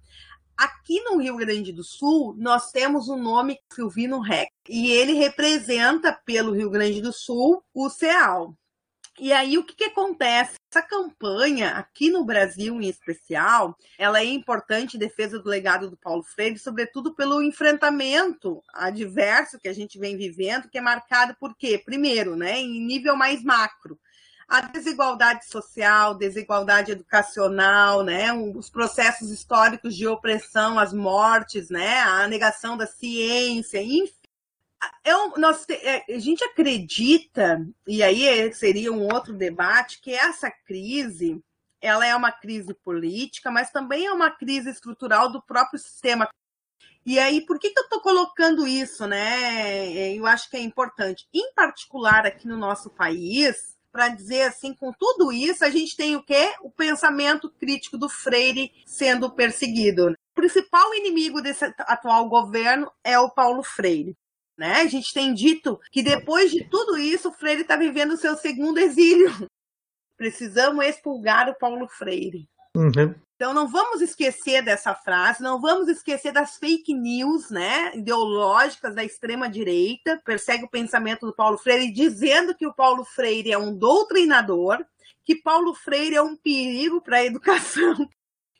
Aqui 0.57 1.03
no 1.03 1.19
Rio 1.19 1.37
Grande 1.37 1.71
do 1.71 1.85
Sul, 1.85 2.35
nós 2.39 2.71
temos 2.71 3.09
o 3.09 3.17
nome 3.17 3.59
Silvino 3.71 4.21
Rex, 4.21 4.51
e 4.69 4.91
ele 4.91 5.13
representa 5.13 6.13
pelo 6.25 6.53
Rio 6.53 6.71
Grande 6.71 7.03
do 7.03 7.13
Sul 7.13 7.63
o 7.75 7.91
CEAL. 7.91 8.57
E 9.19 9.33
aí 9.33 9.57
o 9.57 9.65
que, 9.65 9.75
que 9.75 9.85
acontece? 9.85 10.57
Essa 10.71 10.83
campanha, 10.83 11.71
aqui 11.71 12.11
no 12.11 12.25
Brasil 12.25 12.81
em 12.81 12.89
especial, 12.89 13.77
ela 13.99 14.21
é 14.21 14.25
importante 14.25 14.97
em 14.97 15.01
defesa 15.01 15.39
do 15.39 15.49
legado 15.49 15.91
do 15.91 15.97
Paulo 15.97 16.23
Freire, 16.23 16.59
sobretudo 16.59 17.15
pelo 17.15 17.43
enfrentamento 17.43 18.63
adverso 18.75 19.59
que 19.59 19.69
a 19.69 19.73
gente 19.73 19.99
vem 19.99 20.19
vivendo, 20.19 20.69
que 20.69 20.77
é 20.77 20.83
marcado 20.83 21.35
por 21.41 21.57
quê? 21.57 21.81
Primeiro, 21.83 22.37
né, 22.37 22.61
em 22.61 22.81
nível 22.81 23.17
mais 23.17 23.43
macro, 23.43 23.99
a 24.49 24.61
desigualdade 24.61 25.47
social, 25.47 26.15
desigualdade 26.15 26.93
educacional, 26.93 28.03
né, 28.05 28.33
os 28.33 28.71
processos 28.71 29.31
históricos 29.31 29.97
de 29.97 30.07
opressão, 30.07 30.79
as 30.79 30.93
mortes, 30.93 31.69
né, 31.69 32.01
a 32.01 32.29
negação 32.29 32.77
da 32.77 32.87
ciência, 32.87 33.83
enfim, 33.83 34.13
eu, 35.05 35.33
nós, 35.39 35.67
é, 35.69 36.15
a 36.15 36.19
gente 36.19 36.45
acredita, 36.45 37.67
e 37.87 38.03
aí 38.03 38.53
seria 38.53 38.93
um 38.93 39.13
outro 39.13 39.33
debate, 39.33 40.01
que 40.01 40.13
essa 40.13 40.51
crise 40.51 41.43
ela 41.81 42.07
é 42.07 42.15
uma 42.17 42.33
crise 42.33 42.75
política, 42.75 43.51
mas 43.51 43.71
também 43.71 44.07
é 44.07 44.13
uma 44.13 44.31
crise 44.31 44.71
estrutural 44.71 45.31
do 45.31 45.43
próprio 45.43 45.79
sistema. 45.79 46.29
E 47.05 47.19
aí, 47.19 47.41
por 47.47 47.59
que, 47.61 47.71
que 47.71 47.79
eu 47.79 47.85
estou 47.85 48.01
colocando 48.01 48.67
isso, 48.67 49.07
né? 49.07 49.87
É, 49.97 50.15
eu 50.15 50.27
acho 50.27 50.51
que 50.51 50.57
é 50.57 50.61
importante. 50.61 51.29
Em 51.33 51.53
particular 51.55 52.27
aqui 52.27 52.49
no 52.49 52.57
nosso 52.57 52.91
país, 52.91 53.76
para 53.97 54.11
dizer 54.11 54.43
assim, 54.43 54.75
com 54.75 54.93
tudo 54.93 55.33
isso, 55.33 55.65
a 55.65 55.71
gente 55.71 55.97
tem 55.97 56.17
o 56.17 56.23
quê? 56.23 56.53
O 56.61 56.71
pensamento 56.71 57.51
crítico 57.51 57.97
do 57.97 58.11
Freire 58.11 58.71
sendo 58.85 59.31
perseguido. 59.31 60.11
O 60.11 60.15
principal 60.35 60.95
inimigo 60.95 61.41
desse 61.41 61.65
atual 61.79 62.29
governo 62.29 62.93
é 63.03 63.19
o 63.19 63.31
Paulo 63.31 63.63
Freire. 63.63 64.15
Né? 64.59 64.83
A 64.83 64.87
gente 64.87 65.15
tem 65.15 65.33
dito 65.33 65.81
que 65.91 66.03
depois 66.03 66.51
de 66.51 66.69
tudo 66.69 66.99
isso, 66.99 67.31
o 67.31 67.33
Freire 67.33 67.63
está 67.63 67.75
vivendo 67.75 68.13
o 68.13 68.19
seu 68.19 68.37
segundo 68.37 68.77
exílio. 68.77 69.31
Precisamos 70.19 70.85
expulgar 70.85 71.49
o 71.49 71.57
Paulo 71.59 71.89
Freire. 71.89 72.47
Uhum. 72.77 73.15
Então 73.37 73.53
não 73.53 73.69
vamos 73.69 74.01
esquecer 74.01 74.63
dessa 74.63 74.95
frase, 74.95 75.43
não 75.43 75.61
vamos 75.61 75.89
esquecer 75.89 76.33
das 76.33 76.57
fake 76.57 76.95
news, 76.95 77.51
né, 77.51 77.95
ideológicas 77.95 78.95
da 78.95 79.05
extrema 79.05 79.47
direita, 79.47 80.21
persegue 80.25 80.65
o 80.65 80.71
pensamento 80.71 81.27
do 81.27 81.35
Paulo 81.35 81.59
Freire 81.59 81.93
dizendo 81.93 82.55
que 82.55 82.67
o 82.67 82.73
Paulo 82.73 83.05
Freire 83.05 83.53
é 83.53 83.59
um 83.59 83.77
doutrinador, 83.77 84.83
que 85.23 85.37
Paulo 85.37 85.75
Freire 85.75 86.17
é 86.17 86.23
um 86.23 86.35
perigo 86.35 87.03
para 87.03 87.19
a 87.19 87.25
educação 87.27 88.09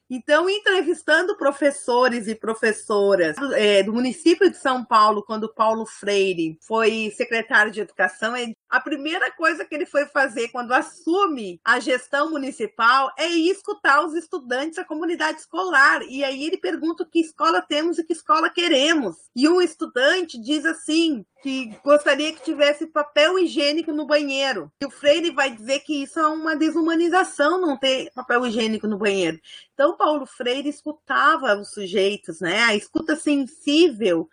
então, 0.09 0.49
entrevistando 0.49 1.37
professores 1.37 2.29
e 2.29 2.35
professoras 2.35 3.37
é, 3.55 3.83
do 3.83 3.93
município 3.93 4.49
de 4.51 4.57
São 4.57 4.85
Paulo, 4.85 5.23
quando 5.23 5.53
Paulo 5.53 5.85
Freire 5.85 6.59
foi 6.61 7.13
secretário 7.17 7.73
de 7.73 7.81
Educação, 7.81 8.35
a 8.69 8.81
primeira 8.81 9.31
coisa 9.33 9.65
que 9.65 9.75
ele 9.75 9.87
foi 9.87 10.07
fazer 10.07 10.49
quando 10.49 10.73
assume 10.73 11.61
a 11.65 11.81
gestão 11.81 12.31
municipal 12.31 13.13
é 13.19 13.27
escutar 13.27 14.05
os 14.05 14.15
estudantes, 14.15 14.79
a 14.79 14.85
comunidade 14.85 15.41
escolar. 15.41 16.03
E 16.03 16.23
aí 16.23 16.45
ele 16.45 16.57
pergunta 16.57 17.05
que 17.05 17.21
escola 17.21 17.61
temos 17.61 17.99
e 17.99 18.05
que 18.05 18.13
escola 18.13 18.49
queremos. 18.49 19.17
E 19.35 19.49
um 19.49 19.61
estudante 19.61 20.41
diz 20.41 20.65
assim: 20.65 21.25
que 21.47 21.71
gostaria 21.85 22.33
que 22.33 22.43
tivesse 22.43 22.89
papel 22.89 23.39
higiênico 23.39 23.93
no 23.93 24.05
banheiro. 24.05 24.69
E 24.81 24.87
o 24.87 24.91
Freire 24.91 25.31
vai 25.31 25.49
dizer 25.55 25.79
que 25.81 26.03
isso 26.03 26.19
é 26.19 26.27
uma 26.27 26.57
desumanização 26.57 27.61
não 27.61 27.77
ter 27.77 28.11
papel 28.15 28.45
higiênico 28.47 28.89
no 28.89 28.99
banheiro. 28.99 29.39
Então, 29.77 29.95
Paulo 29.95 30.25
Freire 30.25 30.71
escutava 30.71 31.55
os 31.55 31.71
sujeitos, 31.71 32.41
né? 32.41 32.61
A 32.63 32.75
escuta 32.75 33.15
sensível. 33.15 34.27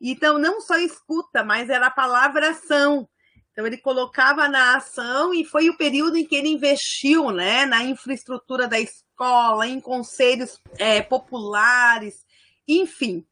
Então, 0.00 0.38
não 0.38 0.60
só 0.60 0.76
escuta, 0.76 1.42
mas 1.42 1.68
era 1.68 1.88
a 1.88 1.90
palavra 1.90 2.50
ação. 2.50 3.08
Então 3.50 3.66
ele 3.66 3.78
colocava 3.78 4.48
na 4.48 4.76
ação 4.76 5.32
e 5.32 5.42
foi 5.42 5.70
o 5.70 5.76
período 5.78 6.18
em 6.18 6.26
que 6.26 6.36
ele 6.36 6.50
investiu, 6.50 7.30
né, 7.30 7.64
na 7.64 7.82
infraestrutura 7.82 8.68
da 8.68 8.78
escola, 8.78 9.66
em 9.66 9.80
conselhos 9.80 10.60
é, 10.76 11.00
populares, 11.00 12.22
enfim. 12.68 13.24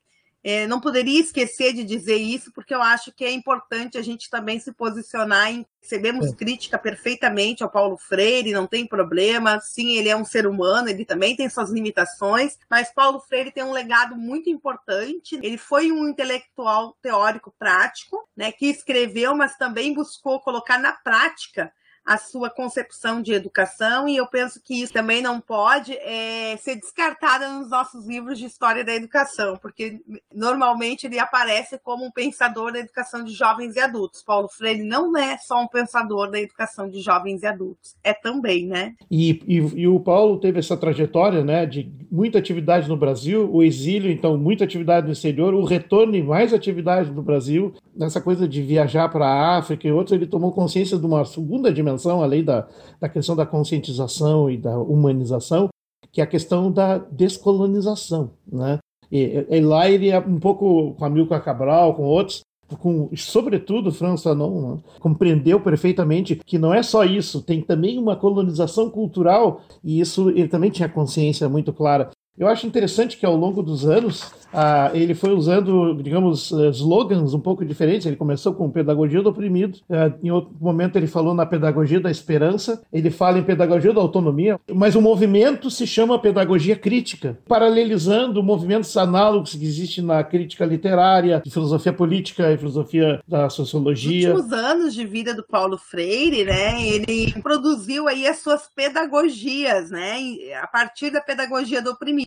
É, 0.47 0.67
não 0.67 0.79
poderia 0.79 1.19
esquecer 1.19 1.73
de 1.73 1.83
dizer 1.83 2.19
isso, 2.19 2.53
porque 2.53 2.75
eu 2.75 2.83
acho 2.83 3.11
que 3.11 3.25
é 3.25 3.33
importante 3.33 3.97
a 3.97 4.03
gente 4.03 4.29
também 4.29 4.61
se 4.61 4.71
posicionar 4.73 5.51
em. 5.51 5.65
Recebemos 5.81 6.33
é. 6.33 6.35
crítica 6.35 6.79
perfeitamente 6.79 7.63
ao 7.63 7.71
Paulo 7.71 7.97
Freire, 7.97 8.53
não 8.53 8.67
tem 8.67 8.87
problema. 8.87 9.59
Sim, 9.61 9.97
ele 9.97 10.09
é 10.11 10.17
um 10.17 10.25
ser 10.25 10.47
humano, 10.47 10.89
ele 10.89 11.05
também 11.05 11.35
tem 11.35 11.49
suas 11.49 11.71
limitações, 11.71 12.59
mas 12.71 12.93
Paulo 12.93 13.21
Freire 13.21 13.51
tem 13.51 13.65
um 13.65 13.73
legado 13.73 14.17
muito 14.17 14.51
importante. 14.51 15.39
Ele 15.43 15.57
foi 15.57 15.91
um 15.91 16.09
intelectual 16.09 16.97
teórico 17.01 17.55
prático, 17.59 18.29
né, 18.37 18.53
que 18.53 18.67
escreveu, 18.67 19.35
mas 19.35 19.57
também 19.57 19.95
buscou 19.95 20.41
colocar 20.41 20.79
na 20.79 20.93
prática 20.93 21.73
a 22.05 22.19
sua 22.19 22.51
concepção 22.51 23.23
de 23.23 23.33
educação, 23.33 24.07
e 24.07 24.17
eu 24.17 24.27
penso 24.27 24.61
que 24.63 24.83
isso 24.83 24.93
também 24.93 25.23
não 25.23 25.41
pode 25.41 25.95
é, 25.95 26.55
ser 26.59 26.77
descartado 26.77 27.59
nos 27.59 27.71
nossos 27.71 28.07
livros 28.07 28.39
de 28.39 28.45
história 28.45 28.85
da 28.85 28.95
educação, 28.95 29.57
porque 29.57 30.01
normalmente 30.33 31.07
ele 31.07 31.19
aparece 31.19 31.79
como 31.83 32.05
um 32.05 32.11
pensador 32.11 32.73
da 32.73 32.81
educação 32.81 33.25
de 33.25 33.33
jovens 33.33 33.75
e 33.77 33.81
adultos. 33.81 34.23
Paulo 34.23 34.49
Freire 34.49 34.83
não 34.83 35.17
é 35.17 35.39
só 35.39 35.63
um 35.63 35.67
pensador 35.67 36.31
da 36.31 36.39
educação 36.39 36.91
de 36.91 37.01
jovens 37.01 37.43
e 37.43 37.47
adultos, 37.47 37.97
é 38.05 38.13
também, 38.13 38.67
né? 38.67 38.95
E, 39.11 39.43
e, 39.47 39.57
e 39.81 39.89
o 39.89 39.99
Paulo 39.99 40.39
teve 40.39 40.59
essa 40.59 40.77
trajetória, 40.77 41.43
né, 41.43 41.65
de 41.65 41.91
muita 42.11 42.39
atividade 42.39 42.87
no 42.87 42.99
Brasil, 42.99 43.49
o 43.51 43.63
exílio, 43.63 44.11
então, 44.11 44.37
muita 44.37 44.65
atividade 44.65 45.07
no 45.07 45.13
exterior, 45.15 45.55
o 45.55 45.65
retorno 45.65 46.15
e 46.15 46.23
mais 46.23 46.53
atividade 46.53 47.11
no 47.11 47.23
Brasil, 47.23 47.73
nessa 47.97 48.21
coisa 48.21 48.47
de 48.47 48.61
viajar 48.61 49.09
para 49.09 49.27
a 49.27 49.59
África 49.59 49.89
e 49.89 49.93
outros, 49.93 50.13
ele 50.13 50.27
tomou 50.27 50.53
consciência 50.53 50.99
de 50.99 51.07
uma 51.07 51.25
segunda 51.25 51.73
dimensão 51.73 51.94
dimensão, 51.95 52.23
além 52.23 52.45
da, 52.45 52.67
da 53.01 53.09
questão 53.09 53.37
da 53.37 53.47
conscientização 53.47 54.51
e 54.51 54.57
da 54.57 54.79
humanização, 54.79 55.69
que 56.13 56.21
é 56.21 56.25
a 56.25 56.27
questão 56.27 56.71
da 56.71 56.99
descolonização. 56.99 58.31
Né? 58.51 58.79
E, 59.11 59.47
e 59.49 59.61
lá 59.61 59.89
ele 59.89 60.11
é 60.11 60.19
um 60.19 60.39
pouco 60.39 60.95
com 60.95 61.05
Amilcar 61.05 61.43
Cabral, 61.43 61.95
com 61.95 62.05
outros, 62.05 62.43
com, 62.79 63.11
sobretudo 63.17 63.93
Franz 63.93 64.23
Fanon, 64.23 64.77
né? 64.77 64.83
compreendeu 65.01 65.61
perfeitamente 65.61 66.41
que 66.45 66.59
não 66.59 66.73
é 66.73 66.83
só 66.83 67.05
isso, 67.05 67.43
tem 67.43 67.61
também 67.61 67.99
uma 67.99 68.17
colonização 68.17 68.91
cultural, 68.91 69.61
e 69.83 70.01
isso 70.01 70.31
ele 70.31 70.49
também 70.49 70.71
tinha 70.71 70.89
consciência 70.89 71.49
muito 71.49 71.73
clara. 71.73 72.11
Eu 72.37 72.49
acho 72.49 72.67
interessante 72.67 73.17
que 73.17 73.25
ao 73.25 73.37
longo 73.37 73.63
dos 73.63 73.87
anos 73.87 74.33
ah, 74.55 74.91
ele 74.95 75.15
foi 75.15 75.33
usando, 75.33 76.01
digamos, 76.01 76.53
eh, 76.53 76.71
slogans 76.71 77.35
um 77.35 77.41
pouco 77.41 77.65
diferentes. 77.65 78.07
Ele 78.07 78.17
começou 78.17 78.55
com 78.55 78.71
pedagogia 78.71 79.21
do 79.21 79.29
oprimido, 79.29 79.81
ah, 79.91 80.13
em 80.23 80.31
outro 80.31 80.53
momento 80.61 80.97
ele 80.97 81.09
falou 81.09 81.35
na 81.35 81.45
pedagogia 81.45 82.01
da 82.01 82.11
esperança, 82.11 82.83
ele 82.93 83.11
fala 83.11 83.39
em 83.39 83.43
pedagogia 83.43 83.93
da 83.93 84.01
autonomia, 84.01 84.59
mas 84.73 84.95
o 84.95 85.01
movimento 85.01 85.71
se 85.71 85.87
chama 85.87 86.19
pedagogia 86.21 86.77
crítica, 86.77 87.39
paralelizando 87.49 88.43
movimentos 88.43 88.97
análogos 88.97 89.55
que 89.55 89.65
existem 89.65 90.05
na 90.05 90.23
crítica 90.23 90.65
literária, 90.65 91.43
de 91.45 91.51
filosofia 91.51 91.93
política 91.93 92.53
e 92.53 92.59
filosofia 92.59 93.21
da 93.27 93.51
sociologia. 93.51 94.33
Nos 94.33 94.45
últimos 94.45 94.59
anos 94.59 94.95
de 94.95 95.05
vida 95.05 95.35
do 95.35 95.43
Paulo 95.43 95.77
Freire, 95.77 96.45
né, 96.45 96.81
ele 96.87 97.33
produziu 97.43 98.07
aí 98.07 98.27
as 98.27 98.39
suas 98.39 98.69
pedagogias, 98.75 99.91
né, 99.91 100.19
a 100.61 100.67
partir 100.67 101.11
da 101.11 101.21
pedagogia 101.21 101.83
do 101.83 101.91
oprimido. 101.91 102.24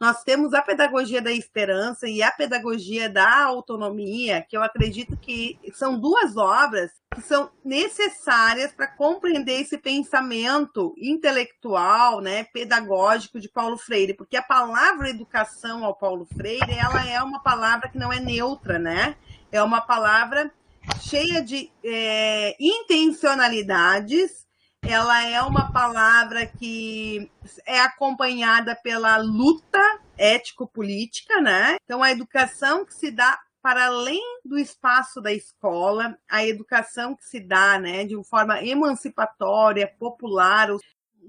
Nós 0.00 0.22
temos 0.22 0.54
a 0.54 0.62
pedagogia 0.62 1.20
da 1.20 1.32
esperança 1.32 2.08
e 2.08 2.22
a 2.22 2.30
pedagogia 2.30 3.08
da 3.08 3.44
autonomia, 3.44 4.44
que 4.48 4.56
eu 4.56 4.62
acredito 4.62 5.16
que 5.16 5.58
são 5.72 5.98
duas 5.98 6.36
obras 6.36 6.90
que 7.14 7.22
são 7.22 7.50
necessárias 7.64 8.72
para 8.72 8.86
compreender 8.86 9.60
esse 9.60 9.78
pensamento 9.78 10.94
intelectual, 10.98 12.20
né, 12.20 12.44
pedagógico 12.44 13.40
de 13.40 13.48
Paulo 13.48 13.76
Freire, 13.76 14.14
porque 14.14 14.36
a 14.36 14.42
palavra 14.42 15.10
educação 15.10 15.84
ao 15.84 15.96
Paulo 15.96 16.26
Freire, 16.26 16.72
ela 16.78 17.08
é 17.08 17.20
uma 17.22 17.42
palavra 17.42 17.88
que 17.88 17.98
não 17.98 18.12
é 18.12 18.20
neutra, 18.20 18.78
né? 18.78 19.16
É 19.50 19.62
uma 19.62 19.80
palavra 19.80 20.52
cheia 21.00 21.42
de 21.42 21.70
é, 21.84 22.56
intencionalidades 22.60 24.47
ela 24.88 25.22
é 25.22 25.42
uma 25.42 25.70
palavra 25.70 26.46
que 26.46 27.30
é 27.66 27.78
acompanhada 27.80 28.74
pela 28.74 29.18
luta 29.18 29.78
ético-política, 30.16 31.42
né? 31.42 31.76
Então, 31.84 32.02
a 32.02 32.10
educação 32.10 32.86
que 32.86 32.94
se 32.94 33.10
dá 33.10 33.38
para 33.60 33.86
além 33.86 34.22
do 34.42 34.58
espaço 34.58 35.20
da 35.20 35.30
escola, 35.30 36.16
a 36.26 36.46
educação 36.46 37.14
que 37.14 37.24
se 37.24 37.38
dá, 37.38 37.78
né, 37.78 38.04
de 38.04 38.16
forma 38.24 38.64
emancipatória, 38.64 39.92
popular. 39.98 40.70
O 40.70 40.78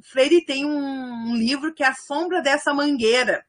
Freire 0.01 0.45
tem 0.45 0.65
um 0.65 1.35
livro 1.35 1.73
que 1.73 1.83
é 1.83 1.87
a 1.87 1.95
sombra 1.95 2.41
dessa 2.41 2.73
mangueira, 2.73 3.43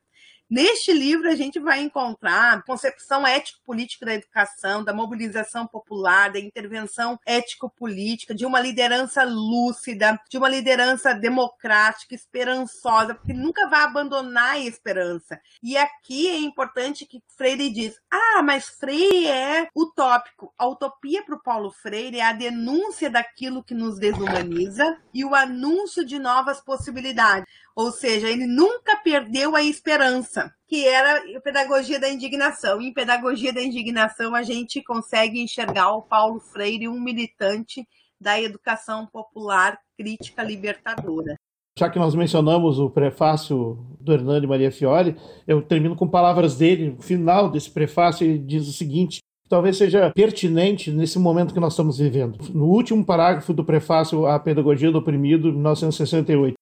Neste 0.51 0.93
livro, 0.93 1.29
a 1.31 1.37
gente 1.37 1.61
vai 1.61 1.81
encontrar 1.81 2.65
concepção 2.65 3.25
ético-política 3.25 4.05
da 4.05 4.15
educação, 4.15 4.83
da 4.83 4.93
mobilização 4.93 5.65
popular, 5.65 6.33
da 6.33 6.41
intervenção 6.41 7.17
ético-política, 7.25 8.35
de 8.35 8.45
uma 8.45 8.59
liderança 8.59 9.23
lúcida, 9.23 10.21
de 10.29 10.37
uma 10.37 10.49
liderança 10.49 11.15
democrática, 11.15 12.17
esperançosa, 12.17 13.15
porque 13.15 13.33
nunca 13.33 13.69
vai 13.69 13.83
abandonar 13.83 14.55
a 14.55 14.59
esperança. 14.59 15.41
E 15.63 15.77
aqui 15.77 16.27
é 16.27 16.39
importante 16.39 17.07
que 17.07 17.23
Freire 17.37 17.71
diz: 17.71 17.95
ah, 18.11 18.43
mas 18.43 18.71
Freire 18.71 19.29
é 19.29 19.69
utópico. 19.73 20.53
A 20.59 20.67
utopia 20.67 21.23
para 21.23 21.37
o 21.37 21.43
Paulo 21.43 21.71
Freire 21.71 22.19
é 22.19 22.25
a 22.25 22.33
denúncia 22.33 23.09
daquilo 23.09 23.63
que 23.63 23.73
nos 23.73 24.01
desumaniza 24.01 25.01
e 25.15 25.25
o 25.25 25.33
anúncio 25.33 26.05
de 26.05 26.19
novas 26.19 26.61
possibilidades. 26.61 27.49
Ou 27.77 27.91
seja, 27.93 28.29
ele 28.29 28.47
nunca 28.47 28.97
perdeu 28.97 29.55
a 29.55 29.63
esperança, 29.63 30.53
que 30.69 30.87
era 30.87 31.23
a 31.37 31.41
pedagogia 31.41 31.99
da 31.99 32.09
indignação. 32.09 32.81
Em 32.81 32.93
pedagogia 32.93 33.53
da 33.53 33.63
indignação, 33.63 34.35
a 34.35 34.43
gente 34.43 34.83
consegue 34.83 35.41
enxergar 35.41 35.93
o 35.93 36.03
Paulo 36.03 36.41
Freire, 36.41 36.89
um 36.89 37.01
militante 37.01 37.87
da 38.21 38.41
educação 38.41 39.07
popular 39.07 39.79
crítica 39.97 40.43
libertadora. 40.43 41.37
Já 41.79 41.89
que 41.89 41.99
nós 41.99 42.15
mencionamos 42.15 42.79
o 42.79 42.91
prefácio 42.91 43.79
do 44.01 44.13
Hernani 44.13 44.47
Maria 44.47 44.71
Fiore, 44.71 45.17
eu 45.47 45.63
termino 45.63 45.97
com 45.97 46.07
palavras 46.07 46.57
dele. 46.59 46.91
No 46.91 47.03
final 47.03 47.51
desse 47.51 47.71
prefácio, 47.71 48.25
ele 48.25 48.39
diz 48.39 48.69
o 48.69 48.73
seguinte: 48.73 49.21
talvez 49.49 49.77
seja 49.79 50.11
pertinente 50.15 50.91
nesse 50.91 51.19
momento 51.19 51.55
que 51.55 51.61
nós 51.61 51.73
estamos 51.73 51.99
vivendo. 51.99 52.39
No 52.53 52.67
último 52.67 53.05
parágrafo 53.05 53.55
do 53.55 53.65
prefácio 53.65 54.27
à 54.27 54.39
Pedagogia 54.39 54.93
do 54.93 54.99
Oprimido, 54.99 55.53
1968 55.53 56.60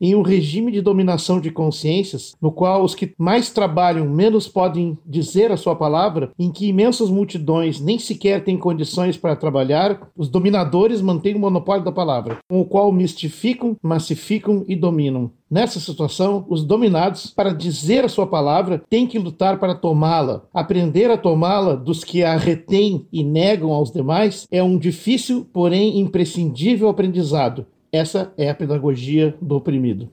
em 0.00 0.14
um 0.14 0.22
regime 0.22 0.70
de 0.70 0.80
dominação 0.80 1.40
de 1.40 1.50
consciências, 1.50 2.34
no 2.40 2.52
qual 2.52 2.84
os 2.84 2.94
que 2.94 3.12
mais 3.18 3.50
trabalham 3.50 4.08
menos 4.08 4.46
podem 4.48 4.98
dizer 5.04 5.50
a 5.50 5.56
sua 5.56 5.74
palavra, 5.74 6.30
em 6.38 6.50
que 6.50 6.66
imensas 6.66 7.10
multidões 7.10 7.80
nem 7.80 7.98
sequer 7.98 8.44
têm 8.44 8.58
condições 8.58 9.16
para 9.16 9.36
trabalhar, 9.36 10.10
os 10.16 10.28
dominadores 10.28 11.00
mantêm 11.00 11.34
o 11.34 11.40
monopólio 11.40 11.84
da 11.84 11.92
palavra, 11.92 12.38
com 12.48 12.60
o 12.60 12.64
qual 12.64 12.92
mistificam, 12.92 13.76
massificam 13.82 14.64
e 14.68 14.76
dominam. 14.76 15.30
Nessa 15.48 15.78
situação, 15.78 16.44
os 16.48 16.64
dominados, 16.64 17.28
para 17.28 17.54
dizer 17.54 18.04
a 18.04 18.08
sua 18.08 18.26
palavra, 18.26 18.82
têm 18.90 19.06
que 19.06 19.18
lutar 19.18 19.60
para 19.60 19.76
tomá-la. 19.76 20.42
Aprender 20.52 21.08
a 21.08 21.16
tomá-la 21.16 21.76
dos 21.76 22.02
que 22.02 22.24
a 22.24 22.36
retêm 22.36 23.06
e 23.12 23.22
negam 23.22 23.70
aos 23.72 23.92
demais 23.92 24.46
é 24.50 24.60
um 24.60 24.76
difícil, 24.76 25.46
porém 25.52 26.00
imprescindível 26.00 26.88
aprendizado, 26.88 27.64
essa 27.92 28.32
é 28.36 28.50
a 28.50 28.54
pedagogia 28.54 29.36
do 29.40 29.56
oprimido. 29.56 30.10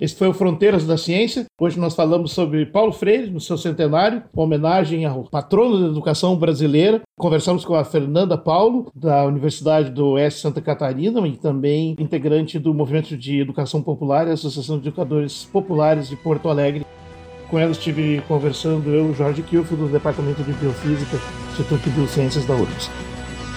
Esse 0.00 0.16
foi 0.16 0.28
o 0.28 0.34
Fronteiras 0.34 0.86
da 0.86 0.96
Ciência. 0.96 1.46
Hoje 1.60 1.78
nós 1.78 1.94
falamos 1.94 2.32
sobre 2.32 2.66
Paulo 2.66 2.92
Freire, 2.92 3.30
no 3.30 3.40
seu 3.40 3.56
centenário, 3.56 4.22
homenagem 4.34 5.04
ao 5.04 5.24
patrono 5.24 5.80
da 5.80 5.86
educação 5.86 6.36
brasileira. 6.36 7.00
Conversamos 7.18 7.64
com 7.64 7.74
a 7.74 7.84
Fernanda 7.84 8.36
Paulo, 8.36 8.90
da 8.94 9.24
Universidade 9.24 9.90
do 9.90 10.08
Oeste 10.10 10.40
Santa 10.40 10.60
Catarina, 10.60 11.26
e 11.26 11.36
também 11.36 11.94
integrante 11.98 12.58
do 12.58 12.74
Movimento 12.74 13.16
de 13.16 13.40
Educação 13.40 13.82
Popular 13.82 14.26
e 14.26 14.32
Associação 14.32 14.78
de 14.78 14.88
Educadores 14.88 15.44
Populares 15.44 16.08
de 16.08 16.16
Porto 16.16 16.48
Alegre. 16.48 16.84
Com 17.48 17.58
ela 17.58 17.70
estive 17.70 18.20
conversando 18.26 18.90
eu, 18.90 19.14
Jorge 19.14 19.42
Kilfo, 19.42 19.76
do 19.76 19.88
Departamento 19.88 20.42
de 20.42 20.52
Biofísica, 20.52 21.16
Instituto 21.52 21.84
de 21.84 21.90
Biociências 21.90 22.44
da 22.44 22.54
URGS. 22.54 23.15